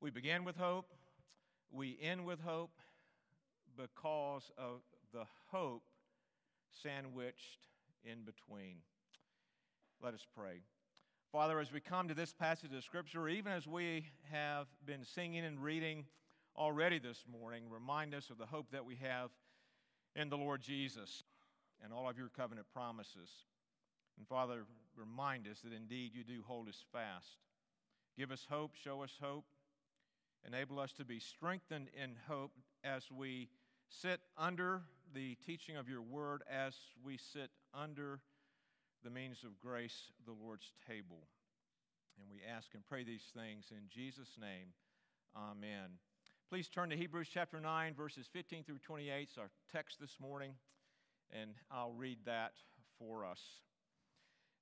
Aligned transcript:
We 0.00 0.10
begin 0.10 0.44
with 0.44 0.56
hope, 0.56 0.92
we 1.72 1.98
end 2.00 2.24
with 2.24 2.40
hope 2.40 2.70
because 3.76 4.48
of 4.56 4.80
the 5.12 5.24
hope 5.50 5.82
sandwiched 6.84 7.66
in 8.04 8.18
between. 8.24 8.76
Let 10.00 10.14
us 10.14 10.24
pray. 10.36 10.60
Father, 11.32 11.58
as 11.58 11.72
we 11.72 11.80
come 11.80 12.06
to 12.06 12.14
this 12.14 12.32
passage 12.32 12.72
of 12.72 12.84
Scripture, 12.84 13.28
even 13.28 13.52
as 13.52 13.66
we 13.66 14.06
have 14.30 14.68
been 14.86 15.04
singing 15.04 15.44
and 15.44 15.60
reading 15.60 16.04
already 16.56 17.00
this 17.00 17.24
morning, 17.28 17.64
remind 17.68 18.14
us 18.14 18.30
of 18.30 18.38
the 18.38 18.46
hope 18.46 18.70
that 18.70 18.84
we 18.84 18.94
have 19.02 19.30
in 20.14 20.28
the 20.28 20.38
Lord 20.38 20.60
Jesus 20.62 21.24
and 21.82 21.92
all 21.92 22.08
of 22.08 22.16
your 22.16 22.28
covenant 22.28 22.68
promises. 22.72 23.30
And 24.16 24.28
Father, 24.28 24.64
remind 24.96 25.48
us 25.48 25.58
that 25.64 25.72
indeed 25.72 26.12
you 26.14 26.22
do 26.22 26.44
hold 26.46 26.68
us 26.68 26.84
fast. 26.92 27.38
Give 28.16 28.30
us 28.30 28.46
hope, 28.48 28.76
show 28.76 29.02
us 29.02 29.12
hope, 29.20 29.44
enable 30.46 30.78
us 30.78 30.92
to 30.92 31.04
be 31.04 31.18
strengthened 31.18 31.88
in 32.00 32.16
hope 32.28 32.52
as 32.84 33.10
we 33.10 33.48
sit 33.88 34.20
under 34.36 34.82
the 35.14 35.36
teaching 35.46 35.76
of 35.76 35.88
your 35.88 36.02
word, 36.02 36.42
as 36.50 36.74
we 37.02 37.16
sit 37.16 37.50
under 37.74 38.20
the 39.04 39.10
means 39.10 39.44
of 39.44 39.58
grace, 39.60 40.10
the 40.26 40.32
Lord's 40.32 40.72
table. 40.86 41.28
And 42.18 42.28
we 42.30 42.40
ask 42.48 42.68
and 42.74 42.84
pray 42.84 43.04
these 43.04 43.30
things 43.34 43.66
in 43.70 43.88
Jesus' 43.88 44.36
name. 44.40 44.68
Amen. 45.36 45.98
Please 46.48 46.68
turn 46.68 46.90
to 46.90 46.96
Hebrews 46.96 47.28
chapter 47.32 47.60
9, 47.60 47.94
verses 47.94 48.26
15 48.32 48.64
through 48.64 48.78
28. 48.78 49.22
It's 49.22 49.38
our 49.38 49.50
text 49.70 50.00
this 50.00 50.16
morning, 50.20 50.52
and 51.30 51.50
I'll 51.70 51.92
read 51.92 52.18
that 52.24 52.52
for 52.98 53.24
us. 53.24 53.40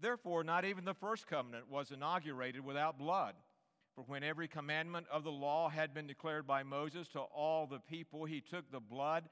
Therefore, 0.00 0.44
not 0.44 0.64
even 0.64 0.84
the 0.84 0.94
first 0.94 1.26
covenant 1.26 1.70
was 1.70 1.90
inaugurated 1.90 2.64
without 2.64 2.98
blood. 2.98 3.34
For 3.94 4.02
when 4.02 4.24
every 4.24 4.48
commandment 4.48 5.06
of 5.10 5.22
the 5.22 5.30
law 5.30 5.68
had 5.68 5.94
been 5.94 6.08
declared 6.08 6.46
by 6.46 6.64
Moses 6.64 7.06
to 7.08 7.20
all 7.20 7.66
the 7.66 7.78
people, 7.78 8.24
he 8.24 8.40
took 8.40 8.70
the 8.70 8.80
blood 8.80 9.28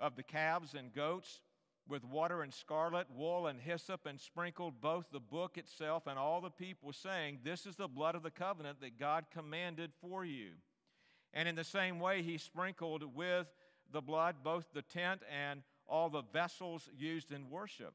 of 0.00 0.16
the 0.16 0.22
calves 0.24 0.74
and 0.74 0.92
goats 0.92 1.42
with 1.88 2.04
water 2.04 2.42
and 2.42 2.52
scarlet, 2.52 3.06
wool 3.14 3.46
and 3.46 3.60
hyssop, 3.60 4.06
and 4.06 4.20
sprinkled 4.20 4.80
both 4.80 5.06
the 5.12 5.20
book 5.20 5.58
itself 5.58 6.06
and 6.06 6.18
all 6.18 6.40
the 6.40 6.50
people, 6.50 6.92
saying, 6.92 7.38
This 7.44 7.66
is 7.66 7.76
the 7.76 7.88
blood 7.88 8.14
of 8.14 8.22
the 8.22 8.30
covenant 8.30 8.80
that 8.80 8.98
God 8.98 9.26
commanded 9.32 9.92
for 10.00 10.24
you. 10.24 10.50
And 11.32 11.48
in 11.48 11.54
the 11.54 11.64
same 11.64 12.00
way, 12.00 12.22
he 12.22 12.38
sprinkled 12.38 13.14
with 13.14 13.46
the 13.92 14.00
blood 14.00 14.36
both 14.42 14.66
the 14.72 14.82
tent 14.82 15.22
and 15.30 15.62
all 15.86 16.08
the 16.08 16.22
vessels 16.32 16.88
used 16.96 17.32
in 17.32 17.50
worship. 17.50 17.94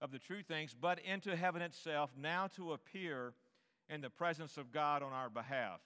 of 0.00 0.12
the 0.12 0.18
true 0.18 0.42
things, 0.42 0.74
but 0.78 0.98
into 1.00 1.36
heaven 1.36 1.62
itself, 1.62 2.10
now 2.16 2.46
to 2.56 2.72
appear 2.72 3.34
in 3.88 4.00
the 4.00 4.10
presence 4.10 4.56
of 4.56 4.72
God 4.72 5.02
on 5.02 5.12
our 5.12 5.28
behalf. 5.28 5.80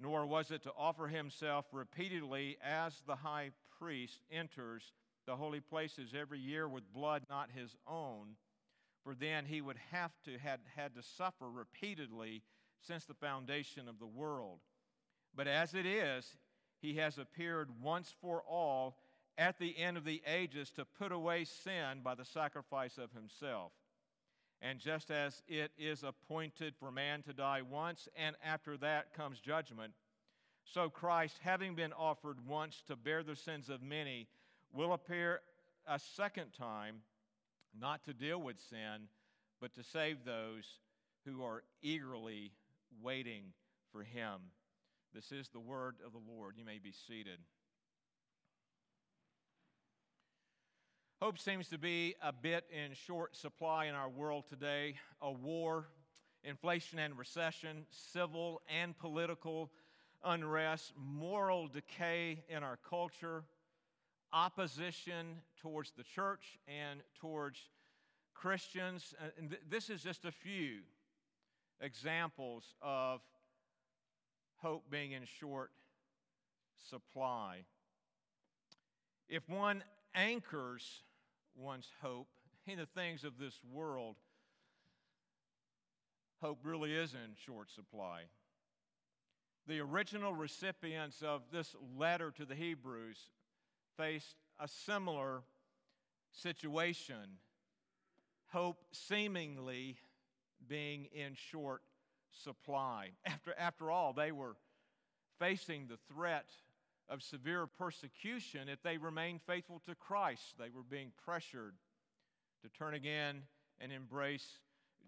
Nor 0.00 0.26
was 0.26 0.50
it 0.50 0.62
to 0.62 0.72
offer 0.76 1.08
himself 1.08 1.66
repeatedly 1.72 2.56
as 2.62 3.02
the 3.06 3.16
high 3.16 3.50
priest 3.78 4.20
enters 4.30 4.92
the 5.26 5.36
holy 5.36 5.60
places 5.60 6.14
every 6.18 6.38
year 6.38 6.68
with 6.68 6.92
blood 6.92 7.24
not 7.28 7.50
his 7.54 7.76
own, 7.86 8.36
for 9.04 9.14
then 9.14 9.44
he 9.44 9.60
would 9.60 9.76
have 9.90 10.12
to 10.24 10.38
had 10.38 10.60
had 10.74 10.94
to 10.94 11.02
suffer 11.02 11.50
repeatedly 11.50 12.42
since 12.80 13.04
the 13.04 13.14
foundation 13.14 13.88
of 13.88 13.98
the 13.98 14.06
world. 14.06 14.60
But 15.34 15.46
as 15.46 15.74
it 15.74 15.84
is, 15.84 16.36
he 16.80 16.94
has 16.94 17.18
appeared 17.18 17.68
once 17.82 18.14
for 18.20 18.42
all 18.48 18.96
at 19.38 19.58
the 19.58 19.78
end 19.78 19.96
of 19.96 20.04
the 20.04 20.20
ages 20.26 20.70
to 20.72 20.84
put 20.84 21.12
away 21.12 21.44
sin 21.44 22.00
by 22.02 22.14
the 22.14 22.24
sacrifice 22.24 22.98
of 22.98 23.12
himself. 23.12 23.72
And 24.60 24.80
just 24.80 25.12
as 25.12 25.40
it 25.46 25.70
is 25.78 26.02
appointed 26.02 26.74
for 26.78 26.90
man 26.90 27.22
to 27.22 27.32
die 27.32 27.62
once, 27.62 28.08
and 28.16 28.34
after 28.44 28.76
that 28.78 29.14
comes 29.14 29.38
judgment, 29.38 29.92
so 30.64 30.90
Christ, 30.90 31.38
having 31.40 31.76
been 31.76 31.92
offered 31.92 32.46
once 32.46 32.82
to 32.88 32.96
bear 32.96 33.22
the 33.22 33.36
sins 33.36 33.68
of 33.68 33.80
many, 33.80 34.26
will 34.74 34.92
appear 34.92 35.40
a 35.86 35.98
second 35.98 36.52
time, 36.52 36.96
not 37.78 38.04
to 38.04 38.12
deal 38.12 38.42
with 38.42 38.56
sin, 38.68 39.08
but 39.60 39.72
to 39.76 39.84
save 39.84 40.24
those 40.24 40.80
who 41.24 41.44
are 41.44 41.62
eagerly 41.80 42.50
waiting 43.00 43.44
for 43.92 44.02
him. 44.02 44.40
This 45.14 45.30
is 45.30 45.48
the 45.48 45.60
word 45.60 45.96
of 46.04 46.12
the 46.12 46.32
Lord. 46.32 46.54
You 46.58 46.64
may 46.64 46.78
be 46.78 46.92
seated. 47.06 47.38
Hope 51.20 51.36
seems 51.36 51.66
to 51.70 51.78
be 51.78 52.14
a 52.22 52.32
bit 52.32 52.64
in 52.70 52.94
short 52.94 53.34
supply 53.34 53.86
in 53.86 53.96
our 53.96 54.08
world 54.08 54.44
today. 54.48 54.94
A 55.20 55.32
war, 55.32 55.88
inflation 56.44 57.00
and 57.00 57.18
recession, 57.18 57.86
civil 57.90 58.62
and 58.72 58.96
political 58.96 59.72
unrest, 60.24 60.92
moral 60.96 61.66
decay 61.66 62.44
in 62.48 62.62
our 62.62 62.78
culture, 62.88 63.42
opposition 64.32 65.42
towards 65.60 65.90
the 65.96 66.04
church 66.04 66.56
and 66.68 67.00
towards 67.20 67.58
Christians. 68.32 69.12
And 69.36 69.56
this 69.68 69.90
is 69.90 70.04
just 70.04 70.24
a 70.24 70.30
few 70.30 70.82
examples 71.80 72.62
of 72.80 73.22
hope 74.58 74.84
being 74.88 75.10
in 75.10 75.24
short 75.24 75.72
supply. 76.88 77.64
If 79.28 79.48
one 79.48 79.82
anchors 80.14 81.02
one's 81.58 81.90
hope 82.02 82.28
in 82.66 82.78
the 82.78 82.86
things 82.86 83.24
of 83.24 83.38
this 83.38 83.58
world, 83.72 84.16
hope 86.40 86.58
really 86.62 86.94
is 86.94 87.14
in 87.14 87.34
short 87.46 87.70
supply. 87.70 88.22
The 89.66 89.80
original 89.80 90.34
recipients 90.34 91.22
of 91.22 91.42
this 91.52 91.74
letter 91.98 92.30
to 92.32 92.44
the 92.44 92.54
Hebrews 92.54 93.18
faced 93.96 94.36
a 94.58 94.68
similar 94.68 95.42
situation, 96.32 97.38
hope 98.48 98.78
seemingly 98.92 99.96
being 100.68 101.06
in 101.12 101.34
short 101.34 101.82
supply. 102.44 103.10
After, 103.26 103.54
after 103.58 103.90
all, 103.90 104.12
they 104.12 104.32
were 104.32 104.56
facing 105.38 105.86
the 105.86 105.98
threat 106.12 106.46
of 107.08 107.22
severe 107.22 107.66
persecution 107.66 108.68
if 108.68 108.82
they 108.82 108.98
remained 108.98 109.40
faithful 109.42 109.80
to 109.86 109.94
Christ. 109.94 110.54
They 110.58 110.68
were 110.68 110.82
being 110.82 111.12
pressured 111.24 111.74
to 112.62 112.68
turn 112.68 112.94
again 112.94 113.42
and 113.80 113.92
embrace 113.92 114.58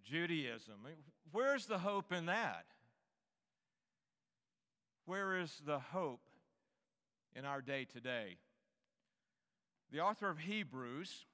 Judaism. 0.02 0.86
Where's 1.32 1.66
the 1.66 1.78
hope 1.78 2.12
in 2.12 2.26
that? 2.26 2.64
Where 5.04 5.38
is 5.38 5.60
the 5.66 5.78
hope 5.78 6.22
in 7.34 7.44
our 7.44 7.60
day 7.60 7.84
today? 7.84 8.38
The 9.92 10.00
author 10.00 10.28
of 10.28 10.38
Hebrews 10.38 11.26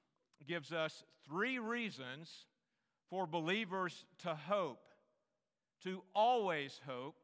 gives 0.47 0.73
us 0.73 1.03
three 1.27 1.59
reasons 1.59 2.45
for 3.09 3.27
believers 3.27 4.05
to 4.23 4.35
hope, 4.35 4.81
to 5.83 6.01
always 6.15 6.81
hope 6.85 7.15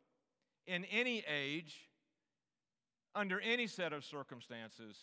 in 0.65 0.85
any 0.85 1.23
age 1.27 1.89
under 3.15 3.39
any 3.39 3.67
set 3.67 3.93
of 3.93 4.03
circumstances 4.03 4.97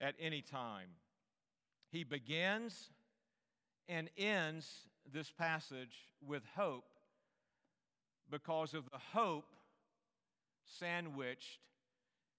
at 0.00 0.14
any 0.20 0.42
time. 0.42 0.88
He 1.90 2.04
begins 2.04 2.90
and 3.88 4.10
ends 4.16 4.88
this 5.12 5.30
passage 5.30 6.08
with 6.26 6.42
hope 6.56 6.84
because 8.30 8.74
of 8.74 8.84
the 8.90 8.98
hope 9.12 9.54
sandwiched 10.78 11.60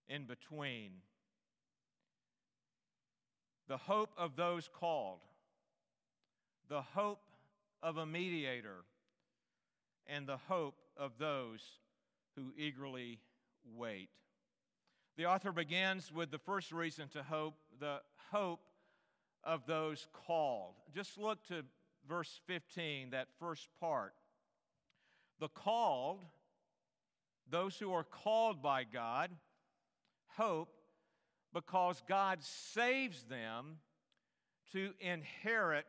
in 0.10 0.26
between. 0.26 0.92
The 3.68 3.78
hope 3.78 4.12
of 4.18 4.36
those 4.36 4.70
called, 4.74 5.20
the 6.70 6.82
hope 6.82 7.22
of 7.82 7.98
a 7.98 8.06
mediator, 8.06 8.84
and 10.08 10.28
the 10.28 10.38
hope 10.38 10.76
of 10.98 11.14
those 11.20 11.62
who 12.36 12.54
eagerly 12.58 13.20
wait. 13.76 14.10
The 15.18 15.26
author 15.26 15.52
begins 15.52 16.12
with 16.12 16.32
the 16.32 16.38
first 16.38 16.72
reason 16.72 17.08
to 17.10 17.24
hope, 17.24 17.56
the 17.80 18.02
hope 18.32 18.62
of 19.44 19.66
those 19.66 20.08
called. 20.28 20.76
Just 20.94 21.18
look 21.18 21.44
to 21.48 21.64
verse 22.08 22.40
15, 22.46 23.12
that 23.12 23.28
first 23.40 23.68
part. 23.80 24.14
The 25.40 25.48
called, 25.50 26.24
those 27.50 27.78
who 27.78 27.94
are 27.94 28.04
called 28.04 28.62
by 28.62 28.84
God, 28.84 29.32
hope 30.36 30.70
because 31.54 32.02
God 32.08 32.44
saves 32.44 33.24
them 33.24 33.78
to 34.74 34.92
inherit 35.00 35.88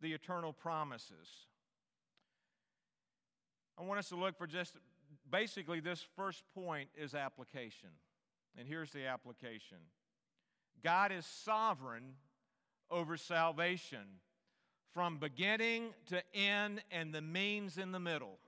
the 0.00 0.12
eternal 0.12 0.52
promises. 0.52 1.46
I 3.78 3.82
want 3.82 3.98
us 3.98 4.08
to 4.10 4.16
look 4.16 4.36
for 4.36 4.46
just 4.46 4.74
basically 5.30 5.80
this 5.80 6.04
first 6.16 6.42
point 6.54 6.88
is 6.96 7.14
application. 7.14 7.90
And 8.56 8.66
here's 8.66 8.90
the 8.90 9.06
application 9.06 9.78
God 10.82 11.12
is 11.12 11.26
sovereign 11.26 12.14
over 12.90 13.16
salvation 13.16 14.20
from 14.94 15.18
beginning 15.18 15.90
to 16.06 16.22
end 16.34 16.82
and 16.90 17.12
the 17.12 17.20
means 17.20 17.78
in 17.78 17.92
the 17.92 18.00
middle. 18.00 18.38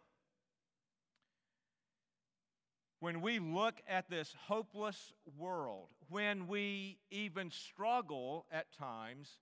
When 3.00 3.22
we 3.22 3.38
look 3.38 3.80
at 3.88 4.10
this 4.10 4.34
hopeless 4.46 5.12
world, 5.38 5.88
when 6.08 6.48
we 6.48 6.98
even 7.10 7.50
struggle 7.50 8.46
at 8.52 8.72
times 8.76 9.38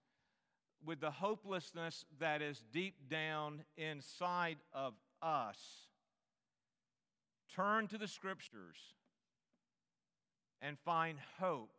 with 0.85 1.01
the 1.01 1.11
hopelessness 1.11 2.05
that 2.21 2.41
is 2.41 2.63
deep 2.73 2.95
down 3.11 3.65
inside 3.77 4.59
of 4.73 4.95
us, 5.21 5.88
turn 7.59 7.89
to 7.89 7.99
the 7.99 8.07
scriptures 8.07 8.77
and 10.63 10.79
find 10.79 11.19
hope. 11.41 11.73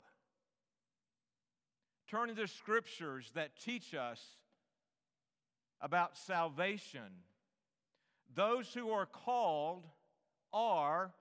Turn 2.09 2.27
to 2.27 2.33
the 2.33 2.47
scriptures 2.47 3.31
that 3.35 3.57
teach 3.57 3.93
us 3.93 4.21
about 5.79 6.17
salvation. 6.17 7.23
Those 8.35 8.73
who 8.73 8.89
are 8.89 9.05
called 9.05 9.85
are 10.51 11.13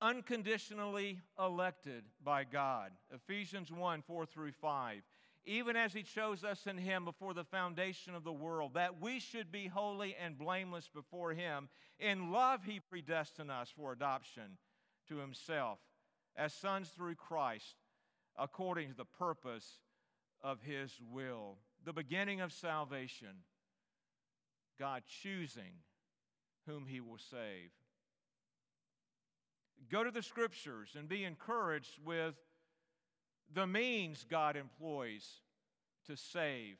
unconditionally 0.00 1.18
elected 1.36 2.04
by 2.22 2.44
God. 2.44 2.92
Ephesians 3.12 3.72
1 3.72 4.02
4 4.02 4.26
through 4.26 4.52
5. 4.52 5.02
Even 5.46 5.76
as 5.76 5.92
He 5.92 6.02
chose 6.02 6.42
us 6.42 6.66
in 6.66 6.78
Him 6.78 7.04
before 7.04 7.34
the 7.34 7.44
foundation 7.44 8.14
of 8.14 8.24
the 8.24 8.32
world, 8.32 8.74
that 8.74 9.00
we 9.00 9.20
should 9.20 9.52
be 9.52 9.66
holy 9.66 10.16
and 10.22 10.38
blameless 10.38 10.88
before 10.88 11.32
Him. 11.32 11.68
In 11.98 12.32
love, 12.32 12.64
He 12.64 12.80
predestined 12.80 13.50
us 13.50 13.72
for 13.76 13.92
adoption 13.92 14.58
to 15.08 15.18
Himself 15.18 15.78
as 16.36 16.52
sons 16.52 16.88
through 16.88 17.14
Christ, 17.16 17.76
according 18.38 18.88
to 18.88 18.96
the 18.96 19.04
purpose 19.04 19.80
of 20.42 20.62
His 20.62 20.92
will. 21.10 21.58
The 21.84 21.92
beginning 21.92 22.40
of 22.40 22.52
salvation 22.52 23.42
God 24.78 25.02
choosing 25.22 25.82
whom 26.66 26.86
he 26.86 27.00
will 27.00 27.18
save. 27.18 27.70
Go 29.90 30.02
to 30.02 30.10
the 30.10 30.22
scriptures 30.22 30.90
and 30.98 31.08
be 31.08 31.24
encouraged 31.24 31.98
with 32.04 32.34
the 33.52 33.66
means 33.66 34.24
God 34.28 34.56
employs 34.56 35.40
to 36.06 36.16
save. 36.16 36.76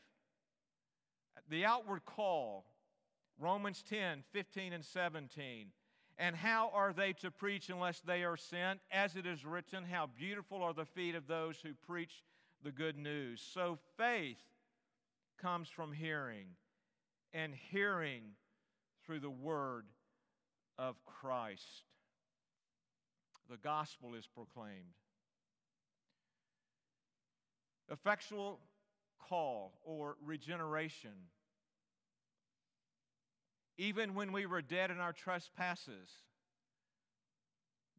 The 1.48 1.64
outward 1.64 2.04
call, 2.04 2.64
Romans 3.38 3.82
10 3.88 4.22
15 4.32 4.72
and 4.72 4.84
17. 4.84 5.68
And 6.16 6.36
how 6.36 6.70
are 6.72 6.92
they 6.92 7.12
to 7.14 7.30
preach 7.30 7.70
unless 7.70 8.00
they 8.00 8.22
are 8.22 8.36
sent? 8.36 8.78
As 8.92 9.16
it 9.16 9.26
is 9.26 9.44
written, 9.44 9.84
how 9.84 10.08
beautiful 10.16 10.62
are 10.62 10.72
the 10.72 10.84
feet 10.84 11.16
of 11.16 11.26
those 11.26 11.58
who 11.60 11.70
preach 11.86 12.22
the 12.62 12.70
good 12.70 12.96
news. 12.96 13.44
So 13.52 13.78
faith 13.96 14.38
comes 15.40 15.68
from 15.68 15.92
hearing 15.92 16.46
and 17.32 17.52
hearing 17.70 18.22
through 19.04 19.20
the 19.20 19.30
word 19.30 19.86
of 20.78 20.96
Christ. 21.04 21.84
The 23.50 23.56
gospel 23.56 24.14
is 24.14 24.26
proclaimed. 24.26 24.94
Effectual 27.90 28.60
call 29.28 29.78
or 29.84 30.16
regeneration. 30.24 31.12
Even 33.76 34.14
when 34.14 34.32
we 34.32 34.46
were 34.46 34.62
dead 34.62 34.90
in 34.90 34.98
our 34.98 35.12
trespasses, 35.12 36.08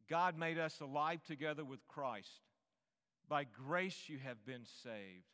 God 0.08 0.38
made 0.38 0.58
us 0.58 0.80
alive 0.80 1.22
together 1.24 1.64
with 1.64 1.86
Christ. 1.88 2.40
By 3.28 3.44
grace 3.44 4.04
you 4.06 4.18
have 4.24 4.44
been 4.46 4.64
saved. 4.82 5.24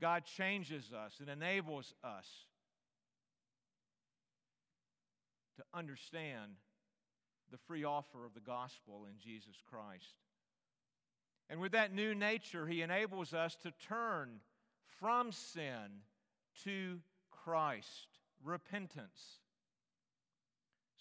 God 0.00 0.24
changes 0.24 0.90
us 0.92 1.14
and 1.20 1.28
enables 1.28 1.94
us 2.02 2.26
to 5.56 5.62
understand 5.72 6.52
the 7.52 7.58
free 7.58 7.84
offer 7.84 8.24
of 8.24 8.34
the 8.34 8.40
gospel 8.40 9.06
in 9.08 9.18
Jesus 9.22 9.56
Christ. 9.70 10.14
And 11.50 11.60
with 11.60 11.72
that 11.72 11.92
new 11.92 12.14
nature, 12.14 12.66
He 12.66 12.82
enables 12.82 13.34
us 13.34 13.56
to 13.62 13.72
turn 13.72 14.40
from 14.98 15.32
sin 15.32 16.02
to 16.64 17.00
Christ, 17.30 18.18
repentance. 18.42 19.40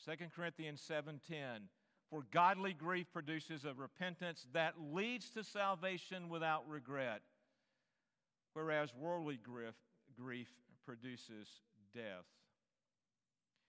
2 0.06 0.32
Corinthians 0.36 0.82
7:10 0.82 1.70
For 2.10 2.24
godly 2.32 2.74
grief 2.74 3.12
produces 3.14 3.64
a 3.64 3.74
repentance 3.74 4.48
that 4.52 4.80
leads 4.80 5.30
to 5.32 5.44
salvation 5.44 6.28
without 6.30 6.68
regret, 6.68 7.22
whereas 8.54 8.94
worldly 8.94 9.38
grief, 9.38 9.76
grief 10.16 10.50
produces 10.86 11.62
death. 11.94 12.26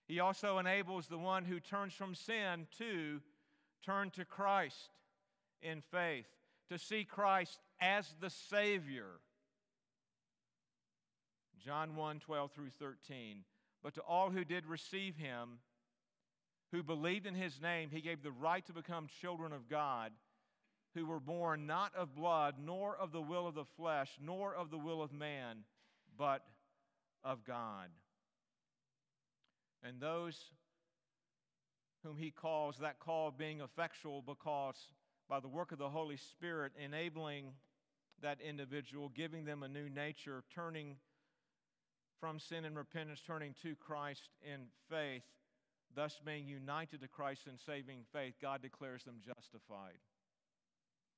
He 0.07 0.19
also 0.19 0.59
enables 0.59 1.07
the 1.07 1.17
one 1.17 1.45
who 1.45 1.59
turns 1.59 1.93
from 1.93 2.13
sin 2.13 2.67
to 2.77 3.21
turn 3.83 4.11
to 4.11 4.25
Christ 4.25 4.91
in 5.61 5.81
faith, 5.81 6.27
to 6.69 6.77
see 6.77 7.03
Christ 7.03 7.59
as 7.79 8.07
the 8.19 8.29
Savior. 8.29 9.19
John 11.63 11.95
1 11.95 12.19
12 12.19 12.51
through 12.51 12.69
13. 12.79 13.43
But 13.83 13.95
to 13.95 14.01
all 14.01 14.29
who 14.29 14.45
did 14.45 14.65
receive 14.65 15.15
him, 15.15 15.59
who 16.71 16.83
believed 16.83 17.25
in 17.25 17.35
his 17.35 17.61
name, 17.61 17.89
he 17.91 18.01
gave 18.01 18.23
the 18.23 18.31
right 18.31 18.65
to 18.65 18.73
become 18.73 19.07
children 19.21 19.53
of 19.53 19.69
God, 19.69 20.11
who 20.93 21.05
were 21.05 21.19
born 21.19 21.67
not 21.67 21.93
of 21.95 22.15
blood, 22.15 22.55
nor 22.63 22.95
of 22.97 23.11
the 23.11 23.21
will 23.21 23.47
of 23.47 23.55
the 23.55 23.65
flesh, 23.77 24.09
nor 24.19 24.55
of 24.55 24.71
the 24.71 24.77
will 24.77 25.01
of 25.01 25.13
man, 25.13 25.57
but 26.17 26.41
of 27.23 27.45
God. 27.45 27.89
And 29.83 29.99
those 29.99 30.39
whom 32.03 32.17
he 32.17 32.31
calls, 32.31 32.77
that 32.79 32.99
call 32.99 33.31
being 33.31 33.61
effectual 33.61 34.21
because 34.21 34.75
by 35.29 35.39
the 35.39 35.47
work 35.47 35.71
of 35.71 35.79
the 35.79 35.89
Holy 35.89 36.17
Spirit, 36.17 36.71
enabling 36.83 37.53
that 38.21 38.39
individual, 38.41 39.09
giving 39.09 39.45
them 39.45 39.63
a 39.63 39.67
new 39.67 39.89
nature, 39.89 40.43
turning 40.53 40.95
from 42.19 42.39
sin 42.39 42.65
and 42.65 42.77
repentance, 42.77 43.21
turning 43.25 43.53
to 43.61 43.75
Christ 43.75 44.29
in 44.41 44.61
faith, 44.89 45.23
thus 45.95 46.19
being 46.25 46.47
united 46.47 47.01
to 47.01 47.07
Christ 47.07 47.47
in 47.47 47.57
saving 47.57 47.99
faith, 48.13 48.35
God 48.41 48.61
declares 48.61 49.03
them 49.03 49.15
justified. 49.25 49.99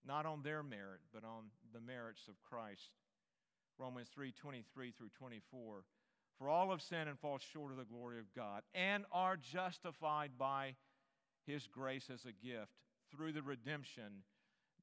Not 0.06 0.26
on 0.26 0.42
their 0.42 0.64
merit, 0.64 1.02
but 1.14 1.24
on 1.24 1.46
the 1.74 1.82
merits 1.82 2.28
of 2.28 2.36
Christ. 2.42 2.90
Romans 3.78 4.08
3 4.14 4.32
23 4.32 4.92
through 4.92 5.10
24. 5.18 5.84
For 6.40 6.50
all 6.50 6.70
have 6.72 6.82
sinned 6.82 7.10
and 7.10 7.20
fall 7.20 7.40
short 7.40 7.72
of 7.72 7.78
the 7.78 7.84
glory 7.84 8.20
of 8.20 8.34
God, 8.36 8.64
and 8.74 9.06
are 9.12 9.38
justified 9.38 10.32
by 10.38 10.76
his 11.46 11.68
grace 11.68 12.10
as 12.14 12.26
a 12.26 12.46
gift 12.46 12.72
through 13.12 13.34
the 13.34 13.42
redemption 13.42 14.24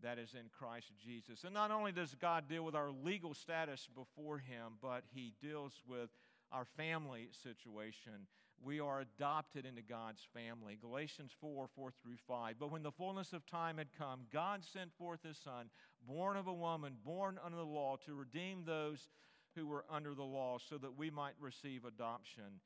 that 0.03 0.19
is 0.19 0.35
in 0.35 0.51
Christ 0.57 0.93
Jesus. 1.05 1.45
And 1.45 1.55
not 1.55 1.71
only 1.71 1.93
does 1.93 2.15
God 2.15 2.49
deal 2.49 2.65
with 2.65 2.75
our 2.75 2.91
legal 2.91 3.35
status 3.35 3.89
before 3.95 4.39
him, 4.39 4.75
but 4.83 5.05
he 5.15 5.33
deals 5.41 5.81
with 5.89 6.11
our 6.53 6.67
family 6.77 7.29
situation. 7.43 8.27
We 8.63 8.81
are 8.81 9.01
adopted 9.01 9.67
into 9.67 9.83
God's 9.83 10.27
family. 10.33 10.79
Galatians 10.81 11.33
4 11.41 11.69
4 11.75 11.91
through 12.03 12.17
5. 12.29 12.57
But 12.59 12.71
when 12.71 12.83
the 12.83 12.93
fullness 12.93 13.33
of 13.33 13.47
time 13.47 13.79
had 13.79 13.89
come, 13.99 14.21
God 14.33 14.65
sent 14.65 14.93
forth 14.97 15.23
his 15.23 15.39
Son, 15.39 15.71
born 16.07 16.37
of 16.37 16.47
a 16.47 16.55
woman, 16.55 16.95
born 17.05 17.39
under 17.45 17.59
the 17.59 17.65
law, 17.65 17.97
to 18.07 18.15
redeem 18.15 18.65
those 18.65 19.09
who 19.55 19.67
were 19.67 19.85
under 19.91 20.15
the 20.15 20.23
law 20.23 20.59
so 20.59 20.79
that 20.79 20.97
we 20.97 21.11
might 21.11 21.35
receive 21.41 21.85
adoption 21.85 22.61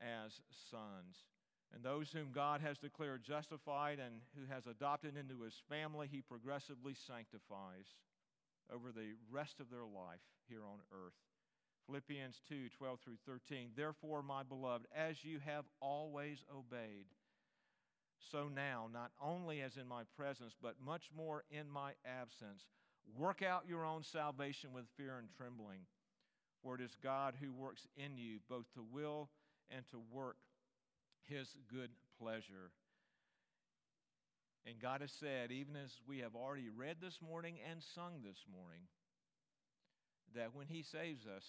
as 0.00 0.40
sons. 0.70 1.24
And 1.74 1.84
those 1.84 2.10
whom 2.10 2.32
God 2.32 2.60
has 2.60 2.78
declared 2.78 3.22
justified 3.22 3.98
and 3.98 4.22
who 4.36 4.52
has 4.52 4.66
adopted 4.66 5.16
into 5.16 5.42
his 5.42 5.62
family, 5.68 6.08
he 6.10 6.20
progressively 6.20 6.94
sanctifies 6.94 7.86
over 8.72 8.90
the 8.92 9.14
rest 9.30 9.60
of 9.60 9.70
their 9.70 9.84
life 9.84 10.20
here 10.48 10.64
on 10.64 10.78
earth. 10.92 11.14
Philippians 11.86 12.40
2 12.48 12.68
12 12.76 13.00
through 13.00 13.18
13. 13.26 13.70
Therefore, 13.76 14.22
my 14.22 14.42
beloved, 14.42 14.86
as 14.94 15.24
you 15.24 15.38
have 15.44 15.64
always 15.80 16.44
obeyed, 16.54 17.06
so 18.30 18.48
now, 18.48 18.88
not 18.92 19.10
only 19.20 19.60
as 19.62 19.76
in 19.76 19.88
my 19.88 20.02
presence, 20.16 20.54
but 20.60 20.76
much 20.84 21.10
more 21.16 21.44
in 21.50 21.68
my 21.68 21.92
absence, 22.04 22.66
work 23.16 23.42
out 23.42 23.64
your 23.66 23.84
own 23.84 24.02
salvation 24.02 24.72
with 24.72 24.84
fear 24.96 25.18
and 25.18 25.28
trembling. 25.36 25.80
For 26.62 26.74
it 26.74 26.80
is 26.80 26.96
God 27.02 27.34
who 27.40 27.52
works 27.52 27.86
in 27.96 28.18
you 28.18 28.38
both 28.48 28.66
to 28.74 28.84
will 28.92 29.30
and 29.70 29.88
to 29.90 30.00
work 30.12 30.36
his 31.30 31.48
good 31.72 31.90
pleasure. 32.18 32.74
And 34.66 34.80
God 34.80 35.00
has 35.00 35.12
said, 35.18 35.50
even 35.50 35.76
as 35.76 35.90
we 36.06 36.18
have 36.18 36.36
already 36.36 36.68
read 36.68 36.96
this 37.00 37.18
morning 37.24 37.56
and 37.70 37.80
sung 37.94 38.20
this 38.22 38.44
morning, 38.50 38.90
that 40.34 40.54
when 40.54 40.66
He 40.66 40.82
saves 40.82 41.24
us, 41.24 41.44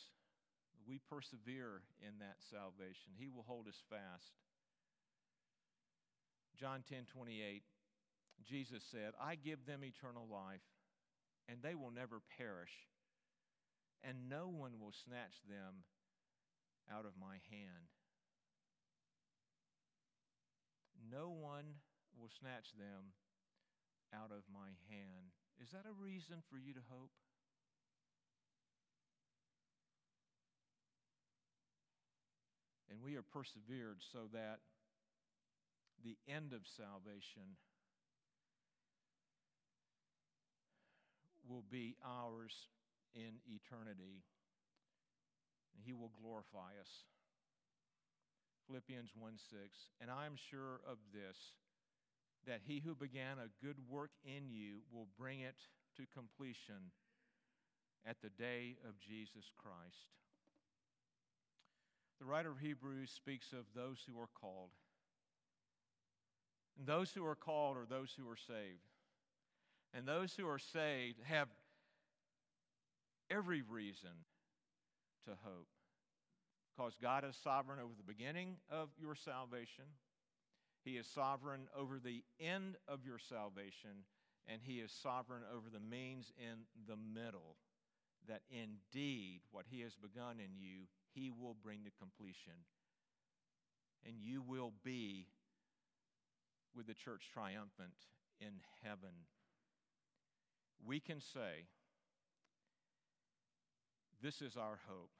we 0.87 0.99
persevere 1.09 1.83
in 2.01 2.19
that 2.19 2.39
salvation. 2.49 3.13
He 3.17 3.27
will 3.27 3.45
hold 3.45 3.67
us 3.67 3.77
fast. 3.89 4.31
John 6.57 6.83
10 6.87 7.05
28, 7.13 7.63
Jesus 8.47 8.83
said, 8.91 9.13
I 9.19 9.35
give 9.35 9.65
them 9.65 9.83
eternal 9.83 10.27
life, 10.31 10.65
and 11.49 11.59
they 11.61 11.75
will 11.75 11.91
never 11.91 12.21
perish, 12.37 12.73
and 14.03 14.29
no 14.29 14.47
one 14.47 14.79
will 14.79 14.93
snatch 15.05 15.35
them 15.49 15.83
out 16.89 17.05
of 17.05 17.19
my 17.19 17.41
hand. 17.49 17.89
No 21.11 21.27
one 21.27 21.83
will 22.15 22.31
snatch 22.39 22.71
them 22.79 23.11
out 24.15 24.31
of 24.31 24.47
my 24.47 24.71
hand. 24.87 25.35
Is 25.59 25.71
that 25.71 25.83
a 25.83 25.91
reason 25.91 26.37
for 26.49 26.55
you 26.55 26.73
to 26.73 26.79
hope? 26.87 27.11
And 32.89 33.03
we 33.03 33.15
are 33.15 33.21
persevered 33.21 33.99
so 33.99 34.31
that 34.31 34.59
the 36.03 36.17
end 36.27 36.53
of 36.53 36.61
salvation 36.65 37.59
will 41.47 41.63
be 41.69 41.95
ours 42.05 42.67
in 43.13 43.43
eternity. 43.47 44.23
He 45.83 45.93
will 45.93 46.11
glorify 46.21 46.79
us. 46.79 47.03
Philippians 48.71 49.11
1 49.19 49.33
6. 49.51 49.61
And 49.99 50.09
I 50.09 50.25
am 50.25 50.35
sure 50.49 50.79
of 50.87 50.97
this, 51.13 51.37
that 52.47 52.61
he 52.65 52.79
who 52.79 52.95
began 52.95 53.37
a 53.37 53.65
good 53.65 53.75
work 53.89 54.11
in 54.23 54.49
you 54.49 54.79
will 54.93 55.07
bring 55.19 55.41
it 55.41 55.55
to 55.97 56.03
completion 56.13 56.91
at 58.05 58.21
the 58.21 58.29
day 58.29 58.77
of 58.87 58.97
Jesus 58.97 59.51
Christ. 59.57 60.15
The 62.19 62.25
writer 62.25 62.51
of 62.51 62.59
Hebrews 62.59 63.11
speaks 63.11 63.51
of 63.51 63.65
those 63.75 63.97
who 64.07 64.17
are 64.19 64.29
called. 64.39 64.69
And 66.77 66.87
those 66.87 67.11
who 67.11 67.25
are 67.25 67.35
called 67.35 67.75
are 67.75 67.85
those 67.85 68.15
who 68.17 68.29
are 68.29 68.37
saved. 68.37 68.87
And 69.93 70.07
those 70.07 70.33
who 70.33 70.47
are 70.47 70.59
saved 70.59 71.19
have 71.23 71.49
every 73.29 73.63
reason 73.63 74.11
to 75.25 75.31
hope 75.43 75.67
because 76.75 76.93
God 77.01 77.23
is 77.27 77.35
sovereign 77.35 77.79
over 77.79 77.93
the 77.95 78.03
beginning 78.03 78.55
of 78.69 78.89
your 78.99 79.15
salvation, 79.15 79.85
He 80.83 80.91
is 80.91 81.07
sovereign 81.07 81.67
over 81.75 81.99
the 81.99 82.23
end 82.39 82.75
of 82.87 83.05
your 83.05 83.19
salvation, 83.19 84.05
and 84.47 84.61
He 84.63 84.79
is 84.79 84.91
sovereign 84.91 85.43
over 85.53 85.69
the 85.71 85.79
means 85.79 86.31
in 86.37 86.65
the 86.87 86.97
middle. 86.97 87.57
That 88.27 88.41
indeed 88.49 89.41
what 89.51 89.65
He 89.69 89.81
has 89.81 89.95
begun 89.95 90.39
in 90.39 90.57
you, 90.57 90.87
He 91.13 91.31
will 91.31 91.55
bring 91.61 91.83
to 91.83 91.91
completion. 91.99 92.65
And 94.05 94.15
you 94.19 94.41
will 94.41 94.73
be 94.83 95.27
with 96.75 96.87
the 96.87 96.93
church 96.93 97.29
triumphant 97.33 97.93
in 98.39 98.61
heaven. 98.83 99.27
We 100.83 100.99
can 100.99 101.21
say, 101.21 101.67
This 104.21 104.41
is 104.41 104.55
our 104.55 104.79
hope. 104.87 105.11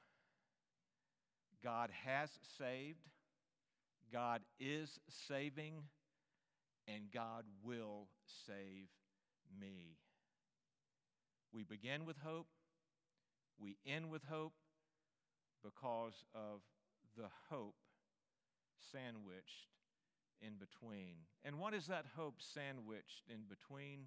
God 1.62 1.90
has 2.04 2.30
saved, 2.58 3.08
God 4.12 4.40
is 4.58 4.98
saving, 5.28 5.74
and 6.88 7.04
God 7.12 7.44
will 7.64 8.08
save 8.46 8.88
me. 9.60 9.96
We 11.52 11.62
begin 11.64 12.04
with 12.04 12.16
hope, 12.24 12.48
we 13.58 13.76
end 13.86 14.10
with 14.10 14.22
hope 14.28 14.54
because 15.62 16.24
of 16.34 16.60
the 17.16 17.28
hope 17.50 17.76
sandwiched 18.90 19.68
in 20.40 20.54
between. 20.58 21.14
And 21.44 21.58
what 21.58 21.74
is 21.74 21.86
that 21.86 22.06
hope 22.16 22.36
sandwiched 22.38 23.22
in 23.28 23.42
between? 23.48 24.06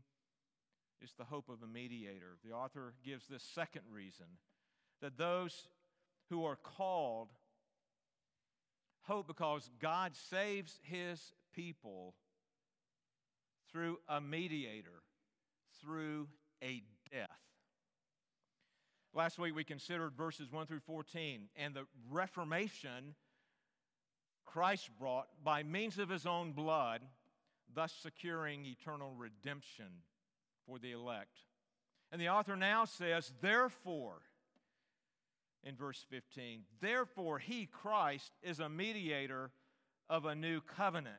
It's 1.01 1.13
the 1.13 1.23
hope 1.23 1.49
of 1.49 1.61
a 1.63 1.67
mediator. 1.67 2.37
The 2.43 2.51
author 2.51 2.93
gives 3.03 3.27
this 3.27 3.43
second 3.43 3.83
reason 3.91 4.25
that 5.01 5.17
those 5.17 5.67
who 6.29 6.45
are 6.45 6.55
called 6.55 7.29
hope 9.07 9.27
because 9.27 9.69
God 9.81 10.13
saves 10.29 10.79
his 10.83 11.33
people 11.53 12.13
through 13.71 13.99
a 14.07 14.19
mediator, 14.21 15.03
through 15.81 16.27
a 16.63 16.83
death. 17.11 17.29
Last 19.13 19.39
week 19.39 19.55
we 19.55 19.63
considered 19.63 20.13
verses 20.17 20.51
1 20.51 20.67
through 20.67 20.81
14 20.81 21.47
and 21.55 21.73
the 21.73 21.85
reformation 22.11 23.15
Christ 24.45 24.89
brought 24.99 25.27
by 25.43 25.63
means 25.63 25.99
of 25.99 26.09
his 26.09 26.25
own 26.25 26.53
blood, 26.53 27.01
thus 27.73 27.93
securing 28.01 28.65
eternal 28.65 29.13
redemption 29.17 30.03
for 30.65 30.79
the 30.79 30.91
elect. 30.91 31.39
And 32.11 32.21
the 32.21 32.29
author 32.29 32.55
now 32.55 32.85
says, 32.85 33.33
Therefore, 33.41 34.21
in 35.65 35.75
verse 35.75 36.05
15. 36.09 36.61
Therefore, 36.79 37.39
he, 37.39 37.65
Christ, 37.65 38.31
is 38.43 38.59
a 38.59 38.69
mediator 38.69 39.51
of 40.09 40.25
a 40.25 40.35
new 40.35 40.61
covenant. 40.61 41.15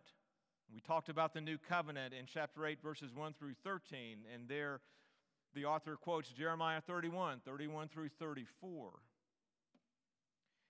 We 0.73 0.81
talked 0.81 1.09
about 1.09 1.35
the 1.35 1.41
new 1.41 1.59
covenant 1.59 2.15
in 2.15 2.27
chapter 2.27 2.65
8, 2.65 2.81
verses 2.83 3.13
1 3.15 3.35
through 3.35 3.55
13, 3.65 4.19
and 4.33 4.49
there 4.49 4.81
the 5.55 5.65
author 5.65 5.97
quotes 5.97 6.29
Jeremiah 6.29 6.81
31, 6.81 7.41
31 7.45 7.89
through 7.89 8.11
34. 8.21 8.91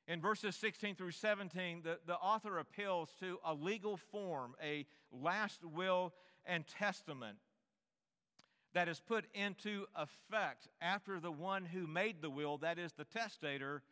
In 0.09 0.21
verses 0.21 0.55
16 0.55 0.95
through 0.95 1.11
17, 1.11 1.83
the, 1.83 1.99
the 2.07 2.15
author 2.15 2.59
appeals 2.59 3.11
to 3.19 3.39
a 3.45 3.53
legal 3.53 3.97
form, 3.97 4.55
a 4.63 4.87
last 5.11 5.65
will 5.65 6.15
and 6.45 6.65
testament 6.67 7.39
that 8.75 8.89
is 8.89 9.01
put 9.01 9.25
into 9.35 9.87
effect 9.95 10.69
after 10.81 11.19
the 11.19 11.31
one 11.31 11.65
who 11.65 11.87
made 11.87 12.21
the 12.21 12.31
will, 12.31 12.59
that 12.59 12.79
is 12.79 12.93
the 12.93 13.05
testator, 13.05 13.83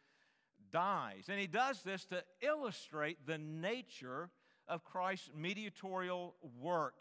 dies. 0.73 1.25
And 1.28 1.40
he 1.40 1.47
does 1.47 1.83
this 1.83 2.04
to 2.07 2.23
illustrate 2.43 3.26
the 3.26 3.38
nature 3.38 4.31
of 4.69 4.85
Christ's 4.85 5.31
mediatorial 5.37 6.35
work 6.61 6.95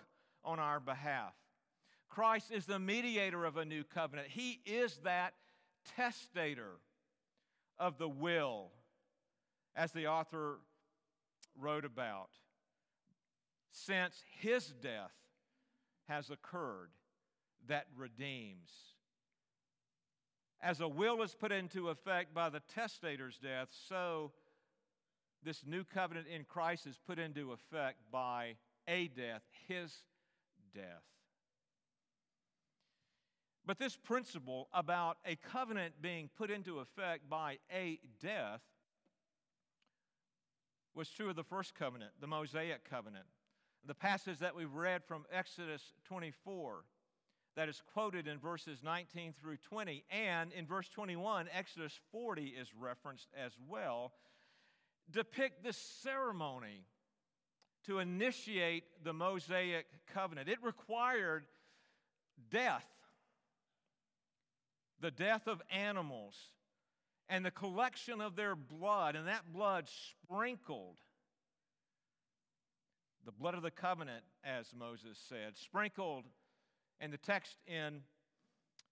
on 0.44 0.60
our 0.60 0.80
behalf. 0.80 1.34
Christ 2.10 2.52
is 2.52 2.66
the 2.66 2.80
mediator 2.80 3.44
of 3.46 3.58
a 3.58 3.66
new 3.66 3.84
covenant, 3.84 4.28
he 4.30 4.60
is 4.66 5.00
that 5.04 5.34
testator 5.98 6.80
of 7.80 7.98
the 7.98 8.08
will, 8.08 8.72
as 9.76 9.92
the 9.92 10.08
author 10.08 10.60
wrote 11.60 11.86
about, 11.86 12.30
since 13.72 14.24
his 14.40 14.68
death 14.82 15.12
has 16.08 16.30
occurred 16.30 16.90
that 17.68 17.86
redeems. 17.98 18.70
As 20.62 20.80
a 20.80 20.88
will 20.88 21.22
is 21.22 21.36
put 21.36 21.52
into 21.52 21.90
effect 21.90 22.34
by 22.34 22.50
the 22.50 22.62
testator's 22.74 23.38
death, 23.38 23.68
so 23.90 24.32
this 25.44 25.66
new 25.66 25.84
covenant 25.84 26.28
in 26.28 26.46
Christ 26.46 26.88
is 26.88 26.98
put 27.06 27.20
into 27.20 27.52
effect 27.52 27.98
by 28.12 28.56
a 28.88 29.08
death, 29.10 29.42
his 29.68 29.94
death. 30.74 31.04
But 33.66 33.80
this 33.80 33.96
principle 33.96 34.68
about 34.74 35.18
a 35.26 35.36
covenant 35.36 35.96
being 36.02 36.30
put 36.38 36.52
into 36.52 36.80
effect 36.80 37.30
by 37.30 37.60
a 37.74 38.00
death 38.22 38.62
was 40.96 41.10
true 41.10 41.30
of 41.30 41.36
the 41.36 41.44
first 41.44 41.74
covenant, 41.74 42.12
the 42.20 42.28
Mosaic 42.28 42.88
covenant. 42.90 43.26
The 43.86 43.96
passage 43.96 44.40
that 44.40 44.56
we've 44.56 44.74
read 44.74 45.04
from 45.04 45.26
Exodus 45.32 45.94
24 46.06 46.84
that 47.56 47.70
is 47.70 47.82
quoted 47.94 48.28
in 48.28 48.40
verses 48.40 48.80
19 48.84 49.34
through 49.40 49.58
20. 49.58 50.04
And 50.10 50.52
in 50.54 50.66
verse 50.66 50.88
21, 50.90 51.48
Exodus 51.54 52.00
40 52.12 52.46
is 52.60 52.68
referenced 52.80 53.28
as 53.38 53.52
well, 53.70 54.12
depict 55.12 55.64
this 55.64 55.78
ceremony 55.78 56.86
to 57.86 58.00
initiate 58.00 58.86
the 59.04 59.14
Mosaic 59.14 59.86
covenant. 60.14 60.50
It 60.50 60.64
required 60.64 61.44
death, 62.50 62.88
the 65.00 65.12
death 65.12 65.48
of 65.48 65.62
animals, 65.70 66.36
and 67.30 67.46
the 67.46 67.52
collection 67.52 68.22
of 68.22 68.36
their 68.36 68.56
blood, 68.56 69.16
and 69.16 69.28
that 69.28 69.52
blood 69.54 69.88
sprinkled. 69.88 70.98
The 73.26 73.32
blood 73.32 73.54
of 73.56 73.62
the 73.62 73.72
covenant, 73.72 74.24
as 74.44 74.74
Moses 74.78 75.18
said, 75.30 75.56
sprinkled. 75.56 76.26
And 77.00 77.12
the 77.12 77.18
text 77.18 77.58
in 77.68 78.02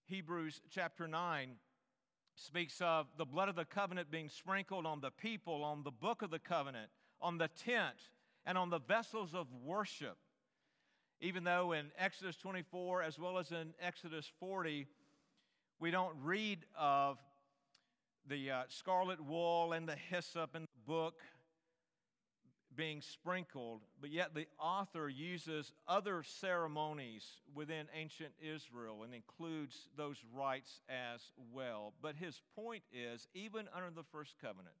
Hebrews 0.06 0.60
chapter 0.70 1.08
9 1.08 1.56
speaks 2.34 2.80
of 2.80 3.06
the 3.16 3.24
blood 3.24 3.48
of 3.48 3.56
the 3.56 3.64
covenant 3.64 4.10
being 4.10 4.28
sprinkled 4.28 4.86
on 4.86 5.00
the 5.00 5.10
people, 5.10 5.64
on 5.64 5.82
the 5.82 5.90
book 5.90 6.22
of 6.22 6.30
the 6.30 6.38
covenant, 6.38 6.90
on 7.20 7.38
the 7.38 7.48
tent, 7.48 7.96
and 8.44 8.58
on 8.58 8.70
the 8.70 8.80
vessels 8.80 9.34
of 9.34 9.46
worship. 9.64 10.16
Even 11.20 11.44
though 11.44 11.72
in 11.72 11.92
Exodus 11.98 12.36
24 12.36 13.02
as 13.02 13.18
well 13.18 13.38
as 13.38 13.52
in 13.52 13.74
Exodus 13.80 14.30
40, 14.40 14.86
we 15.78 15.90
don't 15.90 16.16
read 16.22 16.64
of 16.78 17.18
the 18.28 18.50
uh, 18.50 18.62
scarlet 18.68 19.24
wool 19.24 19.72
and 19.72 19.88
the 19.88 19.96
hyssop 19.96 20.54
in 20.54 20.62
the 20.62 20.92
book 20.92 21.20
being 22.76 23.00
sprinkled, 23.00 23.82
but 24.00 24.10
yet 24.10 24.34
the 24.34 24.46
author 24.58 25.08
uses 25.08 25.72
other 25.86 26.22
ceremonies 26.22 27.24
within 27.54 27.86
ancient 27.94 28.32
Israel 28.40 29.02
and 29.02 29.14
includes 29.14 29.88
those 29.96 30.16
rites 30.34 30.80
as 30.88 31.20
well. 31.52 31.92
But 32.00 32.16
his 32.16 32.40
point 32.56 32.82
is 32.92 33.26
even 33.34 33.68
under 33.74 33.90
the 33.90 34.04
first 34.10 34.34
covenant, 34.40 34.76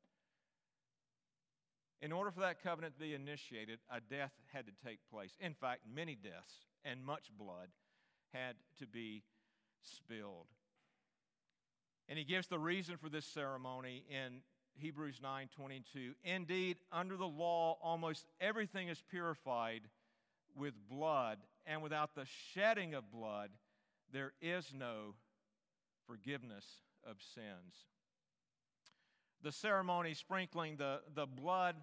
in 2.00 2.10
order 2.10 2.30
for 2.32 2.40
that 2.40 2.62
covenant 2.62 2.94
to 2.94 3.00
be 3.00 3.14
initiated, 3.14 3.78
a 3.88 4.00
death 4.00 4.32
had 4.52 4.66
to 4.66 4.72
take 4.84 4.98
place. 5.10 5.36
In 5.40 5.54
fact, 5.54 5.82
many 5.92 6.16
deaths 6.16 6.66
and 6.84 7.04
much 7.04 7.30
blood 7.38 7.68
had 8.32 8.56
to 8.80 8.86
be 8.86 9.22
spilled. 9.82 10.46
And 12.08 12.18
he 12.18 12.24
gives 12.24 12.48
the 12.48 12.58
reason 12.58 12.96
for 12.96 13.08
this 13.08 13.24
ceremony 13.24 14.04
in 14.10 14.40
Hebrews 14.74 15.20
9:22. 15.20 16.14
Indeed, 16.24 16.78
under 16.90 17.16
the 17.16 17.26
law 17.26 17.78
almost 17.82 18.26
everything 18.40 18.88
is 18.88 19.02
purified 19.10 19.82
with 20.56 20.74
blood, 20.88 21.38
and 21.66 21.82
without 21.82 22.14
the 22.14 22.26
shedding 22.26 22.94
of 22.94 23.10
blood 23.10 23.50
there 24.12 24.32
is 24.40 24.72
no 24.74 25.14
forgiveness 26.06 26.66
of 27.04 27.16
sins. 27.34 27.86
The 29.42 29.52
ceremony 29.52 30.14
sprinkling 30.14 30.76
the, 30.76 31.00
the 31.14 31.26
blood 31.26 31.76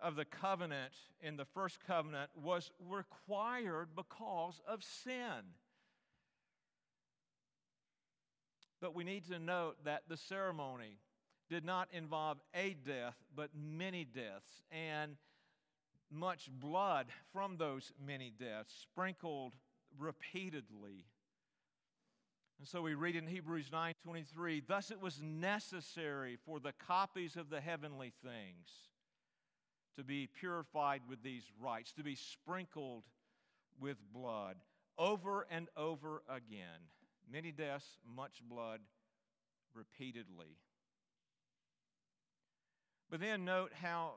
of 0.00 0.16
the 0.16 0.24
covenant 0.24 0.92
in 1.20 1.36
the 1.36 1.44
first 1.44 1.78
covenant 1.86 2.30
was 2.34 2.70
required 2.78 3.88
because 3.96 4.60
of 4.66 4.82
sin. 4.82 5.54
But 8.80 8.94
we 8.94 9.04
need 9.04 9.24
to 9.28 9.38
note 9.38 9.84
that 9.84 10.02
the 10.08 10.16
ceremony 10.16 10.98
did 11.48 11.64
not 11.64 11.88
involve 11.92 12.38
a 12.54 12.74
death, 12.74 13.16
but 13.34 13.50
many 13.54 14.04
deaths, 14.04 14.62
and 14.70 15.16
much 16.10 16.50
blood 16.50 17.06
from 17.32 17.56
those 17.56 17.92
many 18.04 18.30
deaths, 18.30 18.72
sprinkled 18.82 19.54
repeatedly. 19.98 21.06
And 22.58 22.66
so 22.66 22.82
we 22.82 22.94
read 22.94 23.14
in 23.14 23.26
Hebrews 23.26 23.70
9:23, 23.70 24.60
thus 24.60 24.90
it 24.90 25.00
was 25.00 25.22
necessary 25.22 26.36
for 26.36 26.58
the 26.58 26.72
copies 26.72 27.36
of 27.36 27.50
the 27.50 27.60
heavenly 27.60 28.10
things 28.22 28.88
to 29.96 30.04
be 30.04 30.26
purified 30.26 31.02
with 31.08 31.22
these 31.22 31.44
rites, 31.60 31.92
to 31.92 32.02
be 32.02 32.14
sprinkled 32.14 33.04
with 33.80 33.96
blood 34.12 34.56
over 34.96 35.46
and 35.50 35.68
over 35.76 36.22
again. 36.28 36.90
Many 37.30 37.52
deaths, 37.52 37.98
much 38.04 38.42
blood, 38.42 38.80
repeatedly. 39.74 40.56
But 43.10 43.20
then 43.20 43.44
note 43.44 43.72
how 43.72 44.14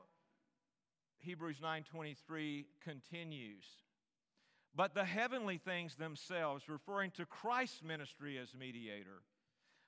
Hebrews 1.20 1.60
9:23 1.60 2.66
continues. 2.80 3.64
But 4.74 4.94
the 4.94 5.04
heavenly 5.04 5.58
things 5.58 5.96
themselves, 5.96 6.68
referring 6.68 7.10
to 7.12 7.26
Christ's 7.26 7.82
ministry 7.82 8.38
as 8.38 8.54
mediator, 8.54 9.22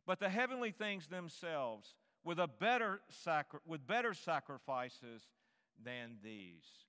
but 0.07 0.21
the 0.21 0.29
heavenly 0.29 0.73
things 0.73 1.09
themselves 1.09 1.95
with 2.23 2.39
a 2.39 2.49
better 2.49 3.01
sacri- 3.09 3.61
with 3.65 3.87
better 3.87 4.15
sacrifices 4.15 5.23
than 5.83 6.19
these. 6.23 6.87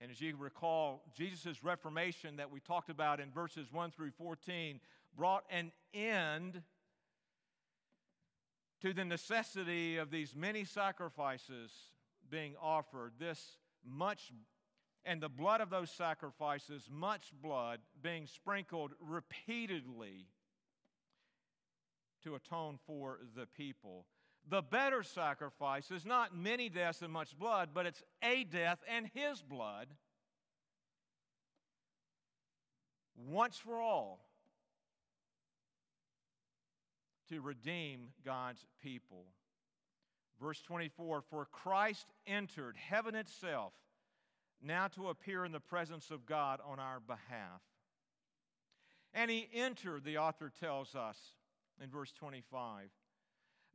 And 0.00 0.10
as 0.10 0.20
you 0.20 0.36
recall, 0.36 1.02
Jesus' 1.14 1.62
reformation 1.62 2.36
that 2.36 2.50
we 2.50 2.60
talked 2.60 2.88
about 2.88 3.20
in 3.20 3.30
verses 3.30 3.70
1 3.70 3.90
through 3.90 4.12
14 4.12 4.80
brought 5.14 5.44
an 5.50 5.72
end 5.92 6.62
to 8.80 8.92
the 8.92 9.04
necessity 9.04 9.96
of 9.96 10.10
these 10.10 10.34
many 10.34 10.64
sacrifices 10.64 11.70
being 12.30 12.54
offered, 12.60 13.12
this 13.18 13.58
much, 13.84 14.32
and 15.04 15.20
the 15.20 15.28
blood 15.28 15.60
of 15.60 15.70
those 15.70 15.90
sacrifices, 15.90 16.88
much 16.90 17.32
blood 17.42 17.80
being 18.02 18.26
sprinkled 18.26 18.92
repeatedly 19.00 20.26
to 22.24 22.34
atone 22.34 22.78
for 22.86 23.18
the 23.36 23.46
people. 23.46 24.06
The 24.48 24.62
better 24.62 25.02
sacrifice 25.02 25.90
is 25.90 26.06
not 26.06 26.36
many 26.36 26.68
deaths 26.68 27.02
and 27.02 27.12
much 27.12 27.38
blood, 27.38 27.70
but 27.74 27.86
it's 27.86 28.02
a 28.22 28.44
death 28.44 28.78
and 28.88 29.10
his 29.14 29.42
blood 29.42 29.88
once 33.16 33.58
for 33.58 33.80
all 33.80 34.29
to 37.30 37.40
redeem 37.40 38.08
God's 38.24 38.66
people. 38.82 39.24
Verse 40.40 40.60
24 40.62 41.22
For 41.22 41.46
Christ 41.46 42.06
entered 42.26 42.76
heaven 42.76 43.14
itself, 43.14 43.72
now 44.62 44.88
to 44.88 45.08
appear 45.08 45.44
in 45.44 45.52
the 45.52 45.60
presence 45.60 46.10
of 46.10 46.26
God 46.26 46.60
on 46.66 46.78
our 46.78 47.00
behalf. 47.00 47.62
And 49.14 49.30
he 49.30 49.48
entered, 49.52 50.04
the 50.04 50.18
author 50.18 50.52
tells 50.60 50.94
us 50.94 51.16
in 51.82 51.90
verse 51.90 52.12
25, 52.12 52.88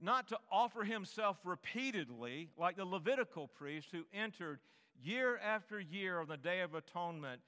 not 0.01 0.27
to 0.29 0.37
offer 0.51 0.83
himself 0.83 1.37
repeatedly 1.43 2.49
like 2.57 2.77
the 2.77 2.85
Levitical 2.85 3.47
priest 3.47 3.89
who 3.91 4.03
entered 4.13 4.59
year 5.01 5.37
after 5.37 5.79
year 5.79 6.21
on 6.21 6.27
the 6.27 6.37
Day 6.37 6.61
of 6.61 6.73
Atonement, 6.73 7.41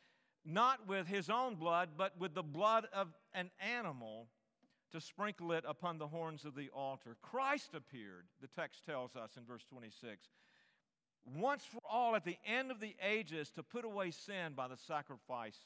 not 0.45 0.87
with 0.87 1.07
his 1.07 1.29
own 1.29 1.55
blood, 1.55 1.89
but 1.97 2.17
with 2.19 2.33
the 2.33 2.43
blood 2.43 2.87
of 2.93 3.07
an 3.33 3.51
animal 3.59 4.27
to 4.91 5.01
sprinkle 5.01 5.51
it 5.51 5.65
upon 5.67 5.97
the 5.97 6.07
horns 6.07 6.45
of 6.45 6.55
the 6.55 6.69
altar. 6.69 7.17
Christ 7.21 7.73
appeared, 7.73 8.25
the 8.41 8.47
text 8.47 8.85
tells 8.85 9.15
us 9.15 9.31
in 9.37 9.43
verse 9.43 9.65
26, 9.69 10.27
once 11.35 11.63
for 11.65 11.81
all 11.89 12.15
at 12.15 12.23
the 12.23 12.37
end 12.45 12.71
of 12.71 12.79
the 12.79 12.95
ages 13.03 13.49
to 13.51 13.63
put 13.63 13.83
away 13.83 14.11
sin 14.11 14.53
by 14.55 14.67
the 14.67 14.77
sacrifice 14.77 15.57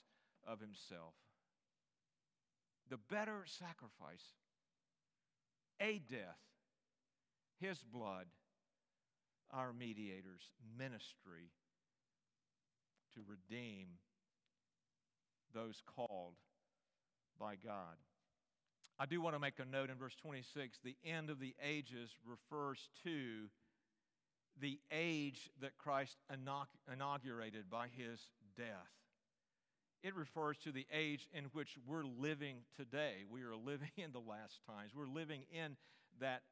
of 0.48 0.60
himself. 0.60 1.14
The 2.90 2.98
better 3.10 3.44
sacrifice, 3.46 4.26
a 5.80 6.02
death, 6.10 6.40
his 7.60 7.78
blood, 7.94 8.26
our 9.52 9.72
mediator's 9.72 10.50
ministry 10.78 11.52
to 13.14 13.22
redeem 13.28 13.88
those 15.54 15.82
called 15.96 16.36
by 17.40 17.56
God. 17.56 17.98
I 19.02 19.08
do 19.08 19.20
want 19.20 19.34
to 19.34 19.40
make 19.40 19.58
a 19.58 19.66
note 19.66 19.90
in 19.90 19.96
verse 19.98 20.16
26 20.22 20.78
the 20.84 20.96
end 21.04 21.32
of 21.32 21.40
the 21.40 21.56
ages 21.60 22.12
refers 22.24 22.78
to 23.04 23.50
the 24.62 24.80
age 24.92 25.50
that 25.60 25.76
Christ 25.80 26.18
inaugurated 26.32 27.68
by 27.68 27.88
his 27.88 28.20
death. 28.56 28.92
It 30.04 30.16
refers 30.16 30.60
to 30.60 30.72
the 30.72 30.86
age 30.94 31.28
in 31.34 31.46
which 31.46 31.80
we're 31.88 32.04
living 32.04 32.58
today. 32.78 33.24
We 33.28 33.42
are 33.42 33.56
living 33.56 33.90
in 33.98 34.12
the 34.12 34.20
last 34.20 34.60
times. 34.68 34.92
We're 34.96 35.08
living 35.08 35.46
in 35.52 35.78
that, 36.20 36.44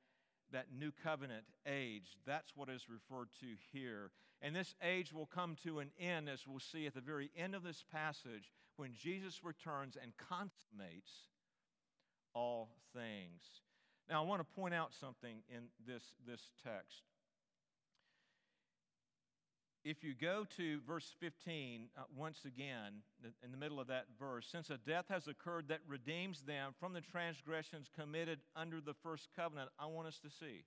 that 0.52 0.74
new 0.76 0.92
covenant 1.04 1.44
age. 1.68 2.18
That's 2.26 2.56
what 2.56 2.68
is 2.68 2.90
referred 2.90 3.30
to 3.42 3.48
here. 3.72 4.10
And 4.42 4.56
this 4.56 4.74
age 4.82 5.14
will 5.14 5.28
come 5.28 5.56
to 5.66 5.78
an 5.78 5.92
end, 6.00 6.28
as 6.28 6.48
we'll 6.48 6.60
see 6.60 6.88
at 6.88 6.96
the 6.96 7.02
very 7.02 7.30
end 7.38 7.54
of 7.54 7.62
this 7.62 7.84
passage, 7.92 8.52
when 8.76 8.96
Jesus 8.96 9.44
returns 9.44 9.96
and 10.02 10.14
consummates 10.18 11.29
all 12.34 12.70
things. 12.94 13.42
Now, 14.10 14.24
I 14.24 14.26
want 14.26 14.42
to 14.42 14.56
point 14.56 14.74
out 14.74 14.94
something 14.94 15.38
in 15.50 15.66
this, 15.86 16.04
this 16.26 16.42
text. 16.64 17.04
If 19.86 20.04
you 20.04 20.14
go 20.14 20.46
to 20.58 20.82
verse 20.86 21.16
15, 21.20 21.88
uh, 21.98 22.02
once 22.16 22.40
again, 22.46 23.02
in 23.44 23.52
the 23.52 23.58
middle 23.58 23.80
of 23.80 23.88
that 23.88 24.06
verse, 24.20 24.46
since 24.52 24.70
a 24.70 24.78
death 24.78 25.06
has 25.10 25.28
occurred 25.28 25.70
that 25.70 25.80
redeems 25.88 26.42
them 26.42 26.74
from 26.80 26.94
the 26.94 27.02
transgressions 27.02 27.90
committed 27.98 28.40
under 28.56 28.82
the 28.82 28.94
first 28.94 29.30
covenant, 29.36 29.70
I 29.80 29.86
want 29.86 30.08
us 30.08 30.20
to 30.20 30.30
see. 30.30 30.64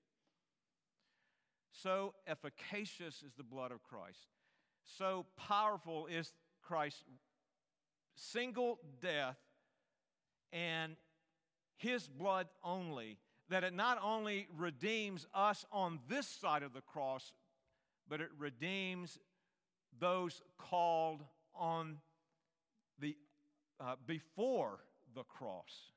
So 1.73 2.15
efficacious 2.27 3.23
is 3.23 3.33
the 3.37 3.43
blood 3.43 3.73
of 3.73 3.83
Christ. 3.83 4.29
so 4.85 5.27
powerful 5.37 6.07
is 6.07 6.33
Christ's 6.63 7.03
single 8.15 8.79
death 9.01 9.37
and 10.53 10.97
his 11.83 12.09
blood 12.09 12.47
only 12.65 13.19
that 13.51 13.65
it 13.65 13.75
not 13.75 13.99
only 14.03 14.47
redeems 14.57 15.27
us 15.35 15.67
on 15.71 15.99
this 16.09 16.27
side 16.27 16.63
of 16.63 16.73
the 16.73 16.81
cross, 16.81 17.33
but 18.09 18.21
it 18.21 18.31
redeems 18.39 19.19
those 19.99 20.41
called 20.57 21.23
on 21.55 21.99
the 22.99 23.15
uh, 23.79 23.97
before 24.07 24.79
the 25.15 25.25
cross. 25.25 25.93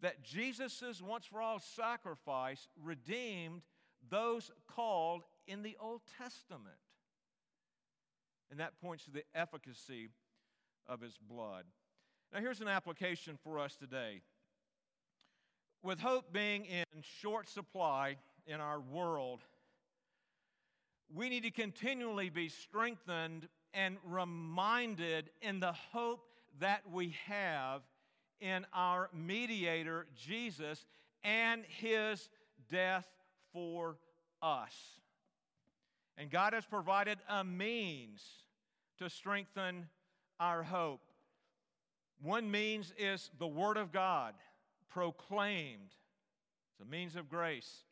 That 0.00 0.22
Jesus' 0.22 1.02
once 1.02 1.26
for 1.26 1.40
all 1.40 1.60
sacrifice 1.60 2.68
redeemed 2.82 3.62
those 4.10 4.50
called 4.66 5.22
in 5.46 5.62
the 5.62 5.76
Old 5.80 6.00
Testament. 6.18 6.78
And 8.50 8.60
that 8.60 8.80
points 8.80 9.04
to 9.04 9.10
the 9.10 9.24
efficacy 9.34 10.08
of 10.86 11.00
his 11.00 11.18
blood. 11.18 11.64
Now, 12.32 12.40
here's 12.40 12.60
an 12.60 12.68
application 12.68 13.38
for 13.42 13.58
us 13.58 13.74
today. 13.76 14.20
With 15.82 15.98
hope 15.98 16.32
being 16.32 16.66
in 16.66 16.84
short 17.20 17.48
supply 17.48 18.16
in 18.46 18.60
our 18.60 18.80
world, 18.80 19.40
we 21.14 21.30
need 21.30 21.44
to 21.44 21.50
continually 21.50 22.28
be 22.28 22.48
strengthened 22.48 23.48
and 23.72 23.96
reminded 24.04 25.30
in 25.40 25.60
the 25.60 25.72
hope 25.72 26.28
that 26.60 26.82
we 26.90 27.14
have 27.26 27.82
in 28.40 28.66
our 28.74 29.08
mediator, 29.14 30.06
Jesus, 30.14 30.84
and 31.24 31.64
his 31.66 32.28
death 32.68 33.06
for 33.52 33.96
us. 34.42 34.74
And 36.18 36.30
God 36.30 36.52
has 36.52 36.66
provided 36.66 37.18
a 37.28 37.42
means 37.42 38.22
to 38.98 39.08
strengthen 39.08 39.86
our 40.38 40.62
hope. 40.62 41.00
One 42.20 42.50
means 42.50 42.92
is 42.98 43.30
the 43.38 43.46
Word 43.46 43.76
of 43.76 43.92
God 43.92 44.34
proclaimed, 44.90 45.94
it's 46.72 46.80
a 46.80 46.90
means 46.90 47.16
of 47.16 47.28
grace. 47.28 47.84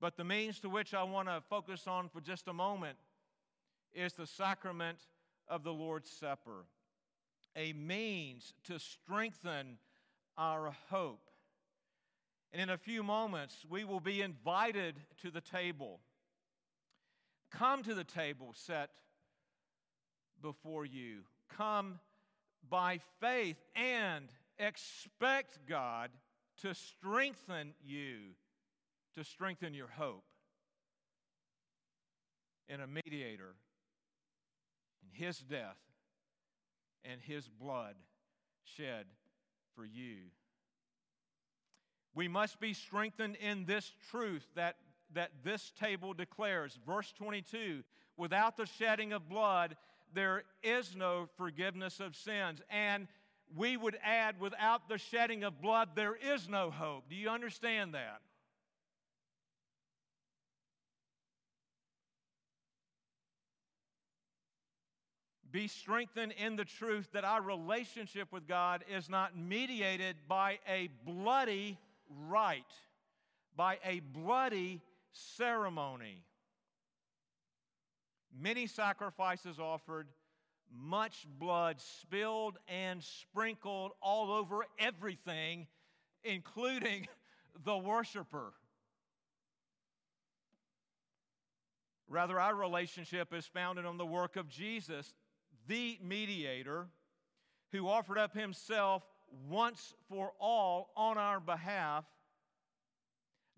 But 0.00 0.16
the 0.16 0.24
means 0.24 0.60
to 0.60 0.68
which 0.68 0.94
I 0.94 1.02
want 1.02 1.28
to 1.28 1.42
focus 1.48 1.86
on 1.86 2.08
for 2.08 2.20
just 2.20 2.48
a 2.48 2.52
moment 2.52 2.96
is 3.92 4.12
the 4.12 4.26
sacrament 4.26 4.98
of 5.48 5.64
the 5.64 5.72
Lord's 5.72 6.10
Supper, 6.10 6.66
a 7.56 7.72
means 7.72 8.52
to 8.64 8.78
strengthen 8.78 9.78
our 10.36 10.74
hope. 10.88 11.30
And 12.52 12.62
in 12.62 12.70
a 12.70 12.78
few 12.78 13.02
moments, 13.02 13.66
we 13.68 13.84
will 13.84 14.00
be 14.00 14.22
invited 14.22 15.00
to 15.22 15.30
the 15.30 15.40
table. 15.40 16.00
Come 17.50 17.82
to 17.82 17.94
the 17.94 18.04
table 18.04 18.54
set 18.54 18.90
before 20.40 20.86
you. 20.86 21.22
Come 21.56 21.98
by 22.68 23.00
faith 23.20 23.56
and 23.74 24.28
expect 24.58 25.58
God 25.68 26.10
to 26.62 26.74
strengthen 26.74 27.74
you, 27.84 28.34
to 29.16 29.24
strengthen 29.24 29.74
your 29.74 29.88
hope 29.88 30.24
in 32.68 32.80
a 32.80 32.86
mediator, 32.86 33.54
in 35.02 35.24
his 35.24 35.38
death 35.38 35.78
and 37.04 37.20
his 37.20 37.48
blood 37.48 37.94
shed 38.64 39.06
for 39.74 39.84
you. 39.84 40.16
We 42.14 42.28
must 42.28 42.60
be 42.60 42.74
strengthened 42.74 43.36
in 43.36 43.64
this 43.64 43.92
truth 44.10 44.46
that, 44.56 44.76
that 45.14 45.30
this 45.44 45.72
table 45.78 46.14
declares. 46.14 46.78
Verse 46.84 47.12
22 47.16 47.84
without 48.18 48.56
the 48.56 48.66
shedding 48.66 49.12
of 49.14 49.28
blood, 49.28 49.76
there 50.14 50.44
is 50.62 50.96
no 50.96 51.28
forgiveness 51.36 52.00
of 52.00 52.16
sins. 52.16 52.60
And 52.70 53.08
we 53.56 53.76
would 53.76 53.96
add, 54.02 54.40
without 54.40 54.88
the 54.88 54.98
shedding 54.98 55.44
of 55.44 55.60
blood, 55.60 55.90
there 55.94 56.14
is 56.14 56.48
no 56.48 56.70
hope. 56.70 57.04
Do 57.08 57.16
you 57.16 57.28
understand 57.28 57.94
that? 57.94 58.20
Be 65.50 65.66
strengthened 65.66 66.34
in 66.38 66.56
the 66.56 66.64
truth 66.66 67.08
that 67.12 67.24
our 67.24 67.40
relationship 67.40 68.32
with 68.32 68.46
God 68.46 68.84
is 68.94 69.08
not 69.08 69.36
mediated 69.36 70.16
by 70.28 70.58
a 70.68 70.90
bloody 71.06 71.78
rite, 72.28 72.62
by 73.56 73.78
a 73.82 74.00
bloody 74.00 74.82
ceremony. 75.12 76.22
Many 78.40 78.66
sacrifices 78.66 79.58
offered, 79.58 80.08
much 80.72 81.26
blood 81.38 81.80
spilled 81.80 82.58
and 82.68 83.02
sprinkled 83.02 83.92
all 84.00 84.30
over 84.30 84.64
everything, 84.78 85.66
including 86.22 87.08
the 87.64 87.76
worshiper. 87.76 88.52
Rather, 92.06 92.38
our 92.38 92.54
relationship 92.54 93.34
is 93.34 93.44
founded 93.46 93.84
on 93.84 93.98
the 93.98 94.06
work 94.06 94.36
of 94.36 94.48
Jesus, 94.48 95.12
the 95.66 95.98
mediator, 96.02 96.86
who 97.72 97.88
offered 97.88 98.18
up 98.18 98.34
himself 98.34 99.02
once 99.48 99.94
for 100.08 100.32
all 100.40 100.90
on 100.96 101.18
our 101.18 101.40
behalf, 101.40 102.04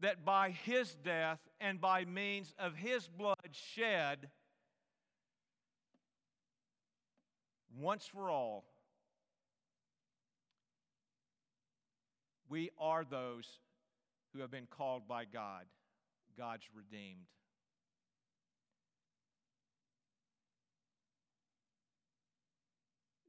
that 0.01 0.25
by 0.25 0.51
his 0.51 0.95
death 1.05 1.39
and 1.61 1.81
by 1.81 2.05
means 2.05 2.55
of 2.59 2.75
his 2.75 3.07
blood 3.07 3.37
shed, 3.53 4.31
once 7.79 8.07
for 8.07 8.31
all, 8.31 8.65
we 12.49 12.71
are 12.79 13.05
those 13.05 13.47
who 14.33 14.41
have 14.41 14.51
been 14.51 14.67
called 14.71 15.07
by 15.07 15.25
God, 15.25 15.65
God's 16.37 16.65
redeemed. 16.75 17.27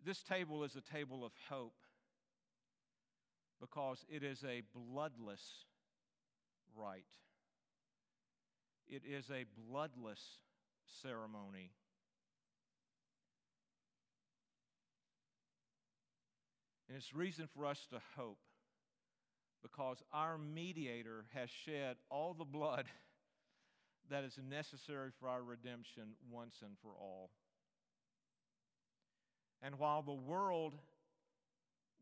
This 0.04 0.24
table 0.24 0.64
is 0.64 0.76
a 0.76 0.82
table 0.82 1.24
of 1.24 1.32
hope 1.50 1.76
because 3.60 4.04
it 4.10 4.24
is 4.24 4.44
a 4.44 4.64
bloodless 4.74 5.66
rite. 6.76 7.06
It 8.90 9.04
is 9.06 9.30
a 9.30 9.46
bloodless 9.70 10.40
ceremony. 11.04 11.72
And 16.92 16.98
it's 16.98 17.14
reason 17.14 17.48
for 17.56 17.66
us 17.66 17.88
to 17.92 18.02
hope 18.18 18.40
because 19.64 20.04
our 20.12 20.38
mediator 20.38 21.24
has 21.34 21.50
shed 21.50 21.96
all 22.10 22.34
the 22.34 22.44
blood 22.44 22.84
that 24.10 24.26
is 24.26 24.38
necessary 24.50 25.12
for 25.18 25.30
our 25.30 25.42
redemption 25.42 26.04
once 26.30 26.56
and 26.62 26.74
for 26.82 26.90
all. 26.90 27.30
And 29.64 29.80
while 29.80 30.02
the 30.02 30.12
world 30.12 30.74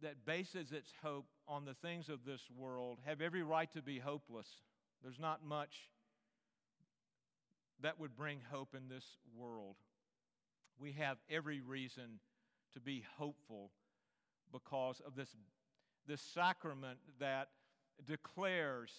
that 0.01 0.25
bases 0.25 0.71
its 0.71 0.91
hope 1.03 1.27
on 1.47 1.65
the 1.65 1.75
things 1.75 2.09
of 2.09 2.25
this 2.25 2.41
world 2.57 2.97
have 3.05 3.21
every 3.21 3.43
right 3.43 3.71
to 3.73 3.83
be 3.83 3.99
hopeless, 3.99 4.47
there's 5.03 5.19
not 5.19 5.45
much 5.45 5.91
that 7.83 7.99
would 7.99 8.17
bring 8.17 8.39
hope 8.51 8.73
in 8.73 8.89
this 8.89 9.05
world. 9.37 9.75
We 10.79 10.93
have 10.93 11.17
every 11.29 11.61
reason 11.61 12.19
to 12.73 12.79
be 12.79 13.05
hopeful 13.19 13.69
because 14.51 15.01
of 15.05 15.15
this, 15.15 15.29
this 16.07 16.21
sacrament 16.21 16.99
that 17.19 17.49
declares 18.07 18.91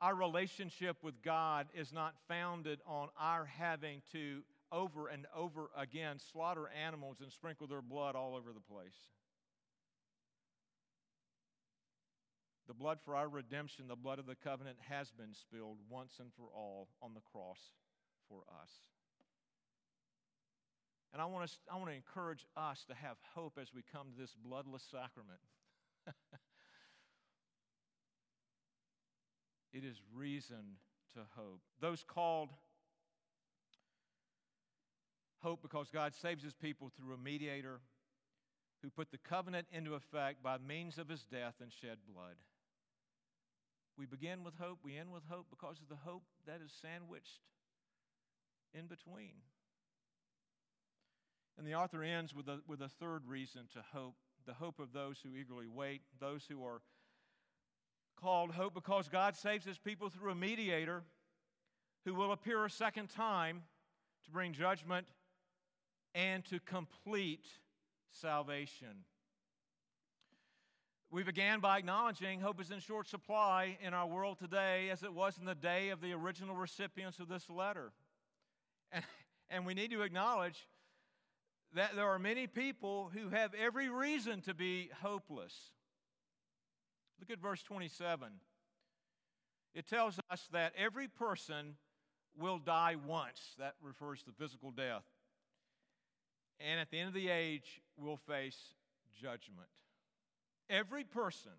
our 0.00 0.14
relationship 0.14 0.96
with 1.02 1.22
God 1.22 1.68
is 1.74 1.92
not 1.92 2.14
founded 2.26 2.80
on 2.86 3.08
our 3.18 3.44
having 3.44 4.02
to 4.12 4.42
over 4.72 5.08
and 5.08 5.26
over 5.36 5.70
again 5.76 6.16
slaughter 6.32 6.68
animals 6.84 7.18
and 7.20 7.30
sprinkle 7.30 7.66
their 7.66 7.82
blood 7.82 8.16
all 8.16 8.34
over 8.34 8.52
the 8.52 8.60
place. 8.60 8.96
The 12.66 12.74
blood 12.74 12.98
for 13.04 13.14
our 13.14 13.28
redemption, 13.28 13.86
the 13.86 13.96
blood 13.96 14.18
of 14.18 14.26
the 14.26 14.34
covenant, 14.34 14.78
has 14.88 15.10
been 15.10 15.34
spilled 15.34 15.78
once 15.90 16.14
and 16.18 16.30
for 16.36 16.48
all 16.54 16.88
on 17.02 17.12
the 17.14 17.20
cross 17.20 17.58
for 18.28 18.38
us. 18.62 18.70
And 21.12 21.20
I 21.20 21.26
want, 21.26 21.48
to, 21.48 21.56
I 21.70 21.76
want 21.76 21.90
to 21.90 21.96
encourage 21.96 22.46
us 22.56 22.84
to 22.88 22.94
have 22.94 23.16
hope 23.34 23.58
as 23.60 23.74
we 23.74 23.82
come 23.92 24.06
to 24.10 24.18
this 24.18 24.34
bloodless 24.34 24.82
sacrament. 24.90 25.40
it 29.74 29.84
is 29.84 30.00
reason 30.14 30.78
to 31.14 31.20
hope. 31.36 31.60
Those 31.80 32.02
called 32.02 32.48
hope 35.40 35.60
because 35.60 35.90
God 35.92 36.14
saves 36.14 36.42
his 36.42 36.54
people 36.54 36.90
through 36.96 37.14
a 37.14 37.18
mediator 37.18 37.80
who 38.82 38.90
put 38.90 39.10
the 39.10 39.18
covenant 39.18 39.66
into 39.70 39.94
effect 39.94 40.42
by 40.42 40.56
means 40.58 40.98
of 40.98 41.08
his 41.08 41.24
death 41.24 41.54
and 41.60 41.70
shed 41.72 41.98
blood. 42.12 42.36
We 43.98 44.06
begin 44.06 44.42
with 44.44 44.54
hope, 44.58 44.78
we 44.82 44.96
end 44.96 45.12
with 45.12 45.24
hope 45.28 45.46
because 45.50 45.78
of 45.80 45.88
the 45.88 46.02
hope 46.04 46.22
that 46.46 46.60
is 46.64 46.72
sandwiched 46.80 47.40
in 48.72 48.86
between. 48.86 49.34
And 51.58 51.66
the 51.66 51.74
author 51.74 52.02
ends 52.02 52.34
with 52.34 52.48
a, 52.48 52.60
with 52.66 52.80
a 52.80 52.88
third 52.88 53.26
reason 53.26 53.62
to 53.74 53.80
hope 53.92 54.14
the 54.46 54.54
hope 54.54 54.80
of 54.80 54.92
those 54.92 55.18
who 55.22 55.36
eagerly 55.36 55.68
wait, 55.68 56.02
those 56.20 56.44
who 56.48 56.64
are 56.64 56.80
called 58.20 58.52
hope 58.52 58.74
because 58.74 59.08
God 59.08 59.36
saves 59.36 59.64
his 59.64 59.78
people 59.78 60.08
through 60.08 60.32
a 60.32 60.34
mediator 60.34 61.02
who 62.04 62.14
will 62.14 62.32
appear 62.32 62.64
a 62.64 62.70
second 62.70 63.08
time 63.08 63.62
to 64.24 64.30
bring 64.30 64.52
judgment 64.52 65.06
and 66.14 66.44
to 66.46 66.60
complete 66.60 67.46
salvation. 68.10 69.04
We 71.10 71.22
began 71.22 71.60
by 71.60 71.78
acknowledging 71.78 72.40
hope 72.40 72.60
is 72.60 72.70
in 72.70 72.80
short 72.80 73.08
supply 73.08 73.76
in 73.82 73.92
our 73.92 74.06
world 74.06 74.38
today 74.38 74.88
as 74.90 75.02
it 75.02 75.12
was 75.12 75.36
in 75.38 75.44
the 75.44 75.54
day 75.54 75.90
of 75.90 76.00
the 76.00 76.12
original 76.12 76.54
recipients 76.54 77.18
of 77.18 77.28
this 77.28 77.50
letter. 77.50 77.92
And, 78.92 79.04
and 79.50 79.66
we 79.66 79.74
need 79.74 79.90
to 79.90 80.02
acknowledge 80.02 80.66
that 81.74 81.96
there 81.96 82.08
are 82.08 82.18
many 82.18 82.46
people 82.46 83.10
who 83.14 83.28
have 83.30 83.54
every 83.54 83.88
reason 83.88 84.40
to 84.42 84.54
be 84.54 84.90
hopeless. 85.02 85.54
Look 87.20 87.30
at 87.30 87.38
verse 87.38 87.62
27. 87.62 88.28
It 89.74 89.88
tells 89.88 90.18
us 90.30 90.48
that 90.52 90.72
every 90.76 91.08
person 91.08 91.76
will 92.36 92.58
die 92.58 92.96
once. 93.06 93.40
That 93.58 93.74
refers 93.82 94.22
to 94.24 94.32
physical 94.32 94.70
death. 94.70 95.04
And 96.60 96.78
at 96.78 96.90
the 96.90 96.98
end 96.98 97.08
of 97.08 97.14
the 97.14 97.28
age, 97.28 97.80
will 97.96 98.16
face 98.16 98.58
judgment. 99.20 99.68
Every 100.68 101.04
person 101.04 101.52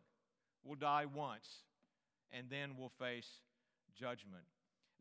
will 0.64 0.76
die 0.76 1.06
once 1.06 1.48
and 2.32 2.50
then 2.50 2.78
will 2.78 2.92
face 3.00 3.30
judgment. 4.00 4.44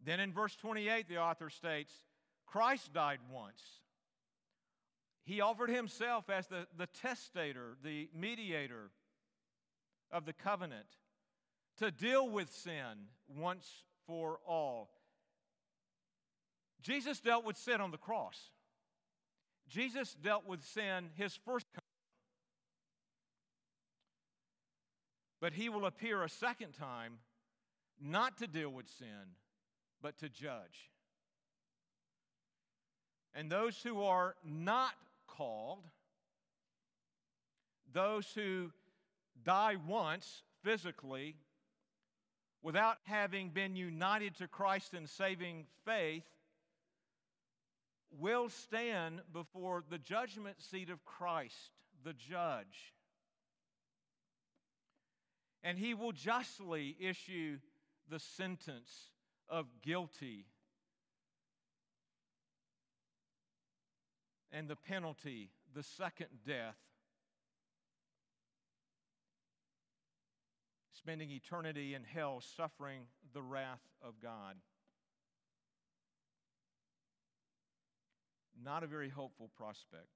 Then 0.04 0.20
in 0.20 0.32
verse 0.32 0.56
28, 0.56 1.08
the 1.08 1.18
author 1.18 1.50
states 1.50 1.92
Christ 2.46 2.92
died 2.92 3.20
once. 3.32 3.62
He 5.24 5.40
offered 5.40 5.70
himself 5.70 6.28
as 6.28 6.48
the, 6.48 6.66
the 6.76 6.86
testator, 6.86 7.76
the 7.84 8.08
mediator 8.14 8.90
of 10.10 10.24
the 10.24 10.32
covenant, 10.32 10.86
to 11.78 11.90
deal 11.90 12.28
with 12.28 12.52
sin 12.52 13.06
once 13.28 13.68
for 14.06 14.40
all. 14.46 14.90
Jesus 16.82 17.20
dealt 17.20 17.44
with 17.44 17.56
sin 17.56 17.80
on 17.80 17.92
the 17.92 17.98
cross. 17.98 18.50
Jesus 19.68 20.14
dealt 20.14 20.46
with 20.46 20.62
sin 20.64 21.10
his 21.14 21.38
first 21.44 21.66
coming. 21.72 21.82
But 25.40 25.52
he 25.52 25.68
will 25.68 25.86
appear 25.86 26.22
a 26.22 26.28
second 26.28 26.72
time 26.72 27.18
not 28.00 28.38
to 28.38 28.46
deal 28.46 28.70
with 28.70 28.88
sin, 28.88 29.36
but 30.02 30.18
to 30.18 30.28
judge. 30.28 30.90
And 33.34 33.50
those 33.50 33.80
who 33.82 34.02
are 34.02 34.34
not 34.44 34.92
called, 35.36 35.84
those 37.92 38.26
who 38.34 38.70
die 39.44 39.76
once 39.86 40.42
physically 40.62 41.36
without 42.62 42.98
having 43.04 43.50
been 43.50 43.74
united 43.74 44.36
to 44.36 44.46
Christ 44.46 44.94
in 44.94 45.06
saving 45.06 45.66
faith, 45.84 46.24
will 48.18 48.48
stand 48.48 49.20
before 49.32 49.82
the 49.88 49.98
judgment 49.98 50.60
seat 50.60 50.90
of 50.90 51.04
Christ, 51.04 51.72
the 52.04 52.12
judge. 52.12 52.94
And 55.64 55.78
he 55.78 55.94
will 55.94 56.12
justly 56.12 56.96
issue 57.00 57.58
the 58.08 58.18
sentence 58.18 59.10
of 59.48 59.66
guilty 59.82 60.46
and 64.52 64.68
the 64.68 64.76
penalty, 64.76 65.50
the 65.74 65.82
second 65.82 66.28
death, 66.46 66.76
spending 70.92 71.30
eternity 71.30 71.94
in 71.94 72.04
hell 72.04 72.42
suffering 72.56 73.02
the 73.32 73.42
wrath 73.42 73.82
of 74.06 74.14
God. 74.22 74.56
Not 78.62 78.84
a 78.84 78.86
very 78.86 79.08
hopeful 79.08 79.50
prospect. 79.56 80.06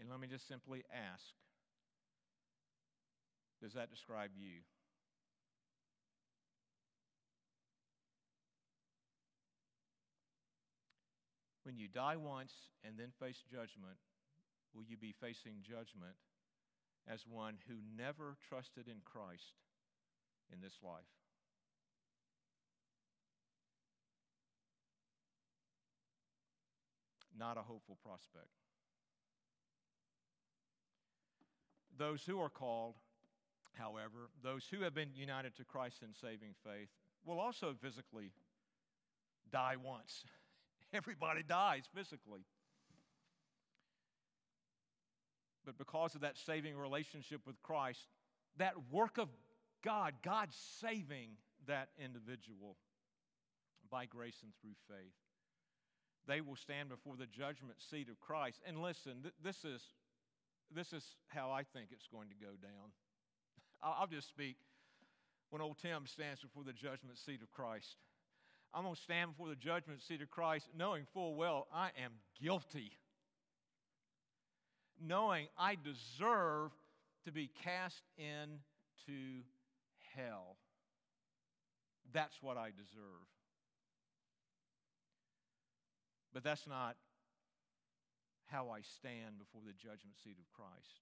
And 0.00 0.08
let 0.10 0.20
me 0.20 0.28
just 0.28 0.46
simply 0.46 0.84
ask 0.92 1.24
Does 3.62 3.72
that 3.74 3.90
describe 3.90 4.30
you? 4.36 4.60
When 11.66 11.76
you 11.76 11.88
die 11.88 12.14
once 12.14 12.52
and 12.86 12.94
then 12.96 13.10
face 13.18 13.42
judgment, 13.50 13.98
will 14.72 14.84
you 14.84 14.96
be 14.96 15.12
facing 15.20 15.66
judgment 15.66 16.14
as 17.10 17.26
one 17.26 17.58
who 17.66 17.74
never 17.98 18.36
trusted 18.48 18.86
in 18.86 19.02
Christ 19.04 19.58
in 20.52 20.60
this 20.60 20.78
life? 20.80 21.10
not 27.38 27.58
a 27.58 27.60
hopeful 27.62 27.98
prospect. 28.02 28.48
Those 31.98 32.22
who 32.24 32.40
are 32.40 32.48
called, 32.48 32.94
however, 33.74 34.30
those 34.42 34.66
who 34.70 34.82
have 34.82 34.94
been 34.94 35.10
united 35.14 35.54
to 35.56 35.64
Christ 35.64 36.02
in 36.02 36.14
saving 36.14 36.54
faith, 36.64 36.88
will 37.24 37.40
also 37.40 37.74
physically 37.80 38.30
die 39.50 39.76
once. 39.82 40.24
Everybody 40.92 41.42
dies 41.42 41.84
physically. 41.94 42.40
But 45.64 45.78
because 45.78 46.14
of 46.14 46.20
that 46.20 46.36
saving 46.38 46.76
relationship 46.76 47.40
with 47.46 47.60
Christ, 47.62 48.06
that 48.58 48.74
work 48.92 49.18
of 49.18 49.28
God, 49.84 50.14
God 50.22 50.48
saving 50.80 51.30
that 51.66 51.88
individual 52.02 52.76
by 53.90 54.06
grace 54.06 54.38
and 54.42 54.52
through 54.60 54.76
faith, 54.88 55.12
they 56.28 56.40
will 56.40 56.56
stand 56.56 56.88
before 56.88 57.16
the 57.16 57.26
judgment 57.26 57.78
seat 57.78 58.08
of 58.08 58.20
Christ. 58.20 58.60
And 58.66 58.80
listen, 58.80 59.22
th- 59.22 59.34
this, 59.42 59.64
is, 59.64 59.82
this 60.74 60.92
is 60.92 61.04
how 61.28 61.50
I 61.50 61.62
think 61.62 61.88
it's 61.90 62.08
going 62.08 62.28
to 62.28 62.34
go 62.34 62.52
down. 62.62 62.90
I'll, 63.82 63.96
I'll 64.00 64.06
just 64.06 64.28
speak 64.28 64.56
when 65.50 65.62
old 65.62 65.78
Tim 65.78 66.06
stands 66.06 66.42
before 66.42 66.64
the 66.64 66.72
judgment 66.72 67.18
seat 67.18 67.42
of 67.42 67.50
Christ. 67.50 67.96
I'm 68.76 68.82
going 68.82 68.94
to 68.94 69.00
stand 69.00 69.30
before 69.30 69.48
the 69.48 69.56
judgment 69.56 70.02
seat 70.02 70.20
of 70.20 70.30
Christ 70.30 70.66
knowing 70.76 71.06
full 71.14 71.34
well 71.34 71.66
I 71.72 71.86
am 72.04 72.12
guilty, 72.42 72.92
knowing 75.02 75.46
I 75.58 75.76
deserve 75.82 76.72
to 77.24 77.32
be 77.32 77.48
cast 77.64 78.02
into 78.18 79.44
hell. 80.14 80.58
That's 82.12 82.36
what 82.42 82.58
I 82.58 82.66
deserve. 82.66 83.26
But 86.34 86.44
that's 86.44 86.66
not 86.66 86.96
how 88.44 88.68
I 88.68 88.80
stand 88.98 89.38
before 89.38 89.62
the 89.66 89.72
judgment 89.72 90.18
seat 90.22 90.36
of 90.38 90.52
Christ. 90.52 91.00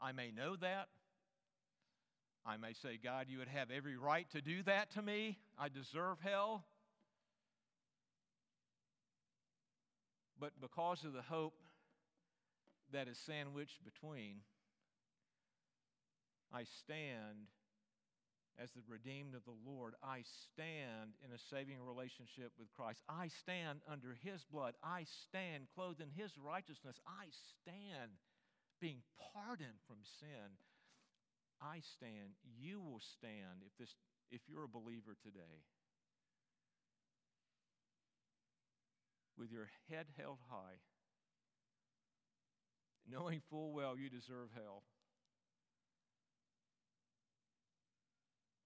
I 0.00 0.12
may 0.12 0.30
know 0.30 0.54
that. 0.54 0.86
I 2.46 2.56
may 2.56 2.72
say, 2.74 2.98
God, 3.02 3.26
you 3.28 3.38
would 3.38 3.48
have 3.48 3.70
every 3.70 3.96
right 3.96 4.30
to 4.30 4.40
do 4.40 4.62
that 4.64 4.92
to 4.92 5.02
me. 5.02 5.38
I 5.58 5.68
deserve 5.68 6.18
hell. 6.22 6.64
But 10.38 10.52
because 10.60 11.04
of 11.04 11.12
the 11.12 11.22
hope 11.22 11.54
that 12.92 13.08
is 13.08 13.18
sandwiched 13.26 13.84
between, 13.84 14.36
I 16.52 16.64
stand 16.84 17.48
as 18.62 18.70
the 18.72 18.82
redeemed 18.88 19.34
of 19.34 19.44
the 19.44 19.58
Lord, 19.68 19.94
I 20.02 20.22
stand 20.48 21.12
in 21.24 21.32
a 21.32 21.38
saving 21.50 21.76
relationship 21.84 22.52
with 22.58 22.72
Christ. 22.72 23.02
I 23.08 23.28
stand 23.28 23.80
under 23.90 24.16
His 24.22 24.44
blood. 24.44 24.74
I 24.82 25.04
stand 25.28 25.64
clothed 25.74 26.00
in 26.00 26.10
His 26.14 26.32
righteousness. 26.38 26.96
I 27.06 27.26
stand 27.60 28.12
being 28.80 29.02
pardoned 29.34 29.80
from 29.86 29.98
sin. 30.20 30.56
I 31.60 31.80
stand. 31.80 32.36
You 32.58 32.80
will 32.80 33.00
stand 33.00 33.64
if, 33.64 33.72
this, 33.78 33.94
if 34.30 34.40
you're 34.48 34.64
a 34.64 34.68
believer 34.68 35.16
today. 35.22 35.64
With 39.38 39.50
your 39.50 39.68
head 39.90 40.06
held 40.16 40.38
high, 40.48 40.80
knowing 43.10 43.42
full 43.50 43.72
well 43.72 43.98
you 43.98 44.08
deserve 44.08 44.48
hell. 44.54 44.82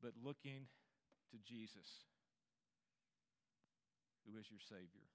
but 0.03 0.13
looking 0.25 0.67
to 1.31 1.37
Jesus, 1.45 2.09
who 4.25 4.39
is 4.39 4.47
your 4.51 4.61
Savior. 4.61 5.10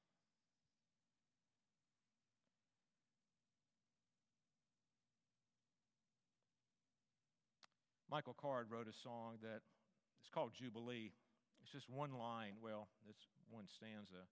Michael 8.15 8.39
Card 8.39 8.71
wrote 8.71 8.87
a 8.87 8.95
song 9.03 9.43
that 9.43 9.59
is 10.23 10.31
called 10.31 10.55
Jubilee. 10.55 11.11
It's 11.59 11.75
just 11.75 11.91
one 11.91 12.15
line, 12.15 12.55
well, 12.63 12.87
it's 13.11 13.27
one 13.51 13.67
stanza 13.67 14.23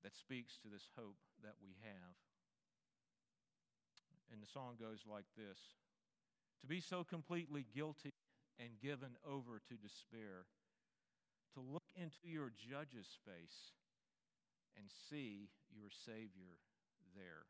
that 0.00 0.16
speaks 0.16 0.56
to 0.64 0.72
this 0.72 0.88
hope 0.96 1.20
that 1.44 1.60
we 1.60 1.76
have. 1.84 2.16
And 4.32 4.40
the 4.40 4.48
song 4.48 4.80
goes 4.80 5.04
like 5.04 5.28
this 5.36 5.60
To 6.62 6.66
be 6.66 6.80
so 6.80 7.04
completely 7.04 7.66
guilty 7.68 8.16
and 8.56 8.80
given 8.80 9.20
over 9.20 9.60
to 9.68 9.74
despair, 9.76 10.48
to 11.52 11.60
look 11.60 11.92
into 11.94 12.24
your 12.24 12.48
judge's 12.48 13.12
face 13.28 13.76
and 14.80 14.88
see 14.88 15.52
your 15.68 15.92
Savior 15.92 16.56
there. 17.12 17.44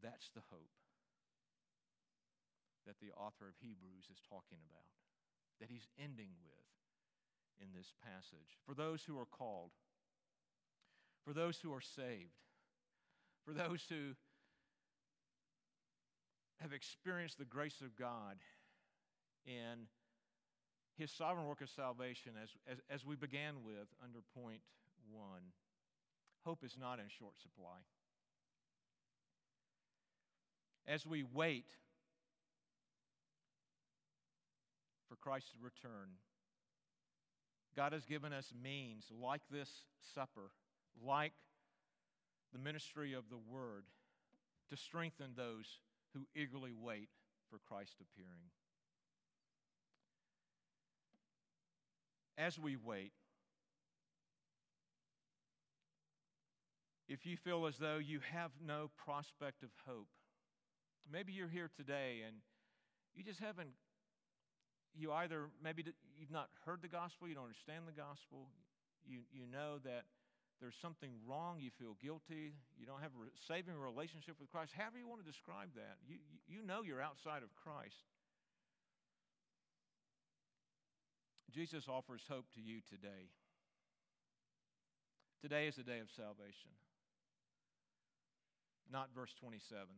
That's 0.00 0.30
the 0.30 0.46
hope 0.54 0.79
that 2.90 2.98
the 2.98 3.14
author 3.14 3.46
of 3.46 3.54
Hebrews 3.62 4.10
is 4.10 4.18
talking 4.28 4.58
about, 4.66 4.90
that 5.60 5.70
he's 5.70 5.86
ending 5.96 6.34
with 6.42 6.66
in 7.62 7.68
this 7.70 7.94
passage. 8.02 8.58
For 8.66 8.74
those 8.74 9.04
who 9.04 9.16
are 9.16 9.30
called, 9.30 9.70
for 11.24 11.32
those 11.32 11.60
who 11.62 11.72
are 11.72 11.80
saved, 11.80 12.34
for 13.44 13.54
those 13.54 13.86
who 13.88 14.16
have 16.58 16.72
experienced 16.72 17.38
the 17.38 17.44
grace 17.44 17.80
of 17.80 17.94
God 17.94 18.38
in 19.46 19.86
his 20.98 21.12
sovereign 21.12 21.46
work 21.46 21.60
of 21.60 21.70
salvation, 21.70 22.32
as, 22.42 22.50
as, 22.66 22.78
as 22.90 23.06
we 23.06 23.14
began 23.14 23.62
with 23.64 23.86
under 24.02 24.18
point 24.34 24.62
one, 25.12 25.54
hope 26.44 26.64
is 26.64 26.74
not 26.76 26.98
in 26.98 27.06
short 27.06 27.38
supply. 27.40 27.78
As 30.88 31.06
we 31.06 31.22
wait 31.22 31.66
Christ's 35.20 35.54
return, 35.60 36.18
God 37.76 37.92
has 37.92 38.04
given 38.04 38.32
us 38.32 38.52
means 38.62 39.04
like 39.22 39.42
this 39.50 39.70
supper, 40.14 40.50
like 41.04 41.32
the 42.52 42.58
ministry 42.58 43.12
of 43.12 43.24
the 43.30 43.38
word, 43.38 43.84
to 44.70 44.76
strengthen 44.76 45.32
those 45.36 45.80
who 46.14 46.26
eagerly 46.34 46.72
wait 46.72 47.08
for 47.48 47.58
Christ 47.68 47.96
appearing. 48.00 48.50
As 52.38 52.58
we 52.58 52.76
wait, 52.76 53.12
if 57.08 57.26
you 57.26 57.36
feel 57.36 57.66
as 57.66 57.76
though 57.76 57.98
you 57.98 58.20
have 58.32 58.52
no 58.64 58.90
prospect 58.96 59.62
of 59.62 59.70
hope, 59.86 60.08
maybe 61.12 61.32
you're 61.32 61.48
here 61.48 61.70
today 61.76 62.20
and 62.26 62.36
you 63.14 63.24
just 63.24 63.40
haven't 63.40 63.70
you 64.94 65.12
either 65.12 65.48
maybe 65.62 65.84
you've 66.18 66.30
not 66.30 66.48
heard 66.64 66.82
the 66.82 66.88
gospel, 66.88 67.28
you 67.28 67.34
don't 67.34 67.46
understand 67.46 67.84
the 67.86 67.96
gospel, 67.96 68.50
you, 69.06 69.22
you 69.32 69.46
know 69.46 69.78
that 69.84 70.04
there's 70.60 70.76
something 70.76 71.10
wrong, 71.24 71.56
you 71.58 71.70
feel 71.80 71.96
guilty, 72.02 72.52
you 72.76 72.84
don't 72.84 73.00
have 73.00 73.16
a 73.16 73.32
saving 73.48 73.78
relationship 73.78 74.36
with 74.38 74.50
Christ, 74.50 74.72
however 74.76 74.98
you 74.98 75.08
want 75.08 75.24
to 75.24 75.28
describe 75.28 75.72
that, 75.74 75.96
you, 76.04 76.20
you 76.46 76.60
know 76.60 76.82
you're 76.84 77.00
outside 77.00 77.42
of 77.42 77.48
Christ. 77.56 77.96
Jesus 81.50 81.88
offers 81.88 82.22
hope 82.28 82.46
to 82.54 82.60
you 82.60 82.78
today. 82.86 83.32
Today 85.42 85.66
is 85.66 85.76
the 85.76 85.82
day 85.82 85.98
of 85.98 86.12
salvation, 86.12 86.76
not 88.92 89.08
verse 89.16 89.32
27. 89.40 89.88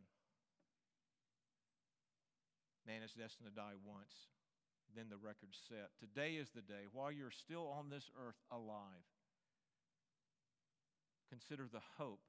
Man 2.86 3.02
is 3.02 3.12
destined 3.12 3.50
to 3.50 3.54
die 3.54 3.74
once 3.84 4.31
then 4.96 5.06
the 5.08 5.16
record's 5.16 5.58
set. 5.68 5.90
Today 5.98 6.36
is 6.36 6.48
the 6.54 6.62
day, 6.62 6.86
while 6.92 7.10
you're 7.12 7.30
still 7.30 7.68
on 7.78 7.88
this 7.88 8.10
earth 8.16 8.40
alive, 8.50 9.08
consider 11.28 11.68
the 11.70 11.84
hope 11.96 12.20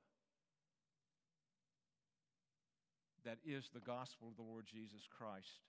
that 3.26 3.40
is 3.46 3.70
the 3.74 3.84
gospel 3.84 4.28
of 4.30 4.36
the 4.36 4.44
Lord 4.44 4.66
Jesus 4.68 5.08
Christ. 5.08 5.64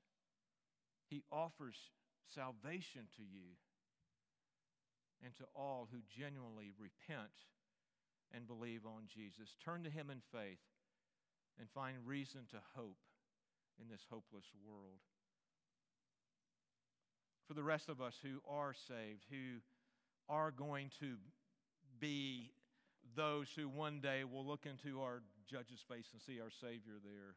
He 1.09 1.23
offers 1.31 1.77
salvation 2.35 3.07
to 3.17 3.23
you 3.23 3.55
and 5.23 5.35
to 5.37 5.45
all 5.55 5.89
who 5.91 5.99
genuinely 6.11 6.73
repent 6.79 7.35
and 8.35 8.47
believe 8.47 8.87
on 8.87 9.07
Jesus. 9.07 9.55
Turn 9.65 9.85
to 9.85 9.91
Him 9.91 10.11
in 10.11 10.23
faith 10.33 10.63
and 11.59 11.71
find 11.71 11.97
reason 12.05 12.43
to 12.51 12.59
hope 12.75 12.99
in 13.81 13.89
this 13.89 14.07
hopeless 14.11 14.47
world 14.67 15.03
for 17.47 17.55
the 17.55 17.63
rest 17.63 17.89
of 17.89 18.01
us 18.01 18.15
who 18.23 18.41
are 18.49 18.75
saved, 18.89 19.25
who 19.31 19.61
are 20.29 20.51
going 20.51 20.91
to 21.01 21.17
be 22.01 22.51
those 23.17 23.49
who 23.55 23.69
one 23.69 24.01
day 24.01 24.25
will 24.25 24.45
look 24.45 24.67
into 24.67 25.03
our 25.03 25.23
judge's 25.49 25.85
face 25.89 26.07
and 26.13 26.23
see 26.23 26.41
our 26.41 26.51
Savior 26.51 26.97
there. 27.03 27.37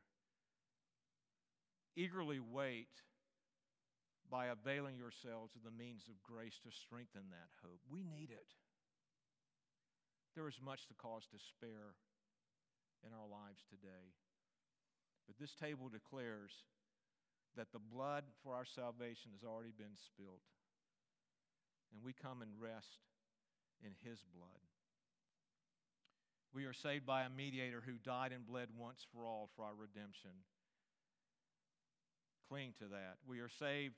Eagerly 1.96 2.40
wait 2.40 3.04
by 4.30 4.48
availing 4.48 4.98
yourselves 4.98 5.56
of 5.56 5.64
the 5.64 5.76
means 5.76 6.04
of 6.08 6.22
grace 6.24 6.60
to 6.64 6.72
strengthen 6.72 7.32
that 7.32 7.52
hope. 7.64 7.80
We 7.92 8.04
need 8.04 8.30
it. 8.32 8.56
There 10.36 10.48
is 10.48 10.60
much 10.64 10.88
to 10.88 10.94
cause 10.94 11.28
despair 11.32 11.96
in 13.04 13.12
our 13.14 13.28
lives 13.28 13.64
today. 13.70 14.14
But 15.26 15.40
this 15.40 15.56
table 15.56 15.90
declares 15.90 16.52
that 17.56 17.72
the 17.72 17.80
blood 17.80 18.24
for 18.44 18.54
our 18.54 18.66
salvation 18.66 19.32
has 19.34 19.44
already 19.48 19.74
been 19.78 19.96
spilled. 19.96 20.44
And 21.94 22.04
we 22.04 22.14
come 22.14 22.42
and 22.42 22.52
rest 22.60 23.00
in 23.84 23.92
His 24.04 24.20
blood. 24.36 24.62
We 26.54 26.66
are 26.66 26.74
saved 26.74 27.06
by 27.06 27.24
a 27.24 27.30
mediator 27.30 27.84
who 27.86 27.94
died 28.04 28.32
and 28.32 28.46
bled 28.46 28.70
once 28.78 29.06
for 29.14 29.26
all 29.26 29.50
for 29.56 29.64
our 29.64 29.76
redemption. 29.76 30.32
Cling 32.50 32.74
to 32.80 32.86
that. 32.86 33.18
We 33.28 33.40
are 33.40 33.50
saved 33.60 33.96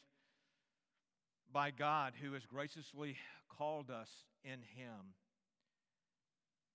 by 1.52 1.72
God 1.72 2.14
who 2.22 2.34
has 2.34 2.46
graciously 2.46 3.18
called 3.50 3.90
us 3.90 4.10
in 4.44 4.60
Him. 4.76 5.16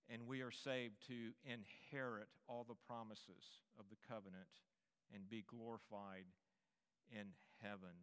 And 0.08 0.26
we 0.26 0.42
are 0.42 0.52
saved 0.52 0.94
to 1.08 1.32
inherit 1.44 2.28
all 2.46 2.64
the 2.68 2.80
promises 2.86 3.64
of 3.78 3.86
the 3.90 3.96
covenant 4.06 4.52
and 5.14 5.28
be 5.28 5.44
glorified 5.48 6.24
in 7.10 7.34
heaven. 7.62 7.94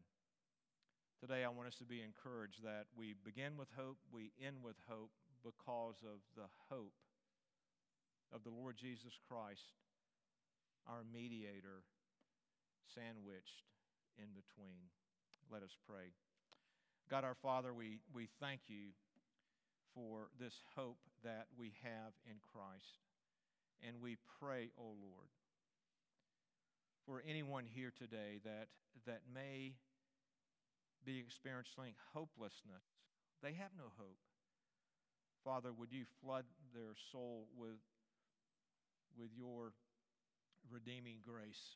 Today, 1.19 1.45
I 1.45 1.53
want 1.53 1.69
us 1.69 1.77
to 1.77 1.85
be 1.85 2.01
encouraged 2.01 2.63
that 2.63 2.89
we 2.97 3.13
begin 3.13 3.57
with 3.57 3.69
hope, 3.77 3.97
we 4.11 4.33
end 4.41 4.57
with 4.63 4.77
hope 4.89 5.11
because 5.43 6.01
of 6.01 6.21
the 6.35 6.49
hope 6.69 6.97
of 8.33 8.43
the 8.43 8.49
Lord 8.49 8.77
Jesus 8.77 9.13
Christ, 9.27 9.75
our 10.87 11.03
mediator, 11.05 11.85
sandwiched 12.93 13.65
in 14.17 14.33
between. 14.33 14.89
Let 15.51 15.63
us 15.63 15.75
pray. 15.85 16.15
God 17.09 17.23
our 17.23 17.35
Father, 17.35 17.73
we, 17.73 17.99
we 18.13 18.29
thank 18.39 18.61
you 18.67 18.95
for 19.93 20.29
this 20.39 20.55
hope 20.75 20.99
that 21.23 21.47
we 21.57 21.73
have 21.83 22.13
in 22.25 22.39
Christ. 22.39 23.03
And 23.85 24.01
we 24.01 24.17
pray, 24.39 24.69
O 24.77 24.83
oh 24.83 24.95
Lord, 25.01 25.29
for 27.11 27.19
anyone 27.27 27.67
here 27.67 27.91
today 27.91 28.39
that, 28.47 28.71
that 29.03 29.19
may 29.27 29.75
be 31.03 31.19
experiencing 31.19 31.91
hopelessness. 32.15 32.87
They 33.43 33.51
have 33.59 33.75
no 33.75 33.91
hope. 33.99 34.15
Father, 35.43 35.75
would 35.75 35.91
you 35.91 36.07
flood 36.23 36.47
their 36.71 36.95
soul 37.11 37.51
with, 37.51 37.83
with 39.19 39.35
your 39.35 39.75
redeeming 40.71 41.19
grace? 41.19 41.75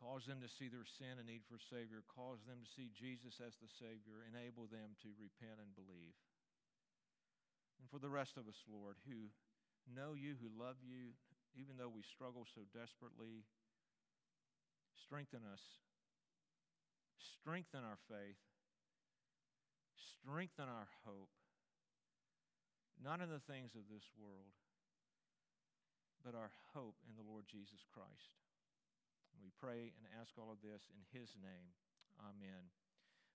Cause 0.00 0.24
them 0.24 0.40
to 0.40 0.48
see 0.48 0.72
their 0.72 0.88
sin 0.88 1.20
and 1.20 1.28
need 1.28 1.44
for 1.44 1.60
a 1.60 1.68
Savior. 1.68 2.00
Cause 2.08 2.40
them 2.48 2.64
to 2.64 2.72
see 2.72 2.88
Jesus 2.88 3.36
as 3.36 3.52
the 3.60 3.68
Savior. 3.68 4.24
Enable 4.24 4.64
them 4.64 4.96
to 5.04 5.12
repent 5.20 5.60
and 5.60 5.76
believe. 5.76 6.16
And 7.84 7.92
for 7.92 8.00
the 8.00 8.08
rest 8.08 8.40
of 8.40 8.48
us, 8.48 8.64
Lord, 8.64 8.96
who 9.04 9.28
know 9.92 10.16
you, 10.16 10.40
who 10.40 10.48
love 10.56 10.80
you, 10.80 11.12
even 11.52 11.76
though 11.76 11.92
we 11.92 12.00
struggle 12.00 12.48
so 12.48 12.64
desperately, 12.72 13.44
Strengthen 15.04 15.44
us. 15.52 15.60
Strengthen 17.20 17.84
our 17.84 18.00
faith. 18.08 18.40
Strengthen 19.94 20.64
our 20.64 20.88
hope. 21.04 21.28
Not 22.96 23.20
in 23.20 23.28
the 23.28 23.44
things 23.44 23.76
of 23.76 23.84
this 23.92 24.08
world, 24.16 24.56
but 26.24 26.32
our 26.32 26.48
hope 26.72 26.96
in 27.04 27.20
the 27.20 27.26
Lord 27.26 27.44
Jesus 27.44 27.84
Christ. 27.92 28.32
We 29.44 29.52
pray 29.60 29.92
and 29.92 30.08
ask 30.16 30.32
all 30.40 30.48
of 30.48 30.64
this 30.64 30.88
in 30.88 31.04
His 31.12 31.28
name. 31.36 31.76
Amen. 32.16 32.72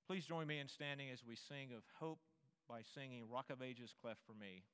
Please 0.09 0.25
join 0.25 0.49
me 0.49 0.57
in 0.57 0.65
standing 0.65 1.13
as 1.13 1.21
we 1.21 1.37
sing 1.37 1.69
of 1.77 1.85
hope 2.01 2.17
by 2.65 2.81
singing 2.81 3.29
Rock 3.29 3.53
of 3.53 3.61
Ages 3.61 3.93
Cleft 4.01 4.25
for 4.25 4.33
Me. 4.33 4.65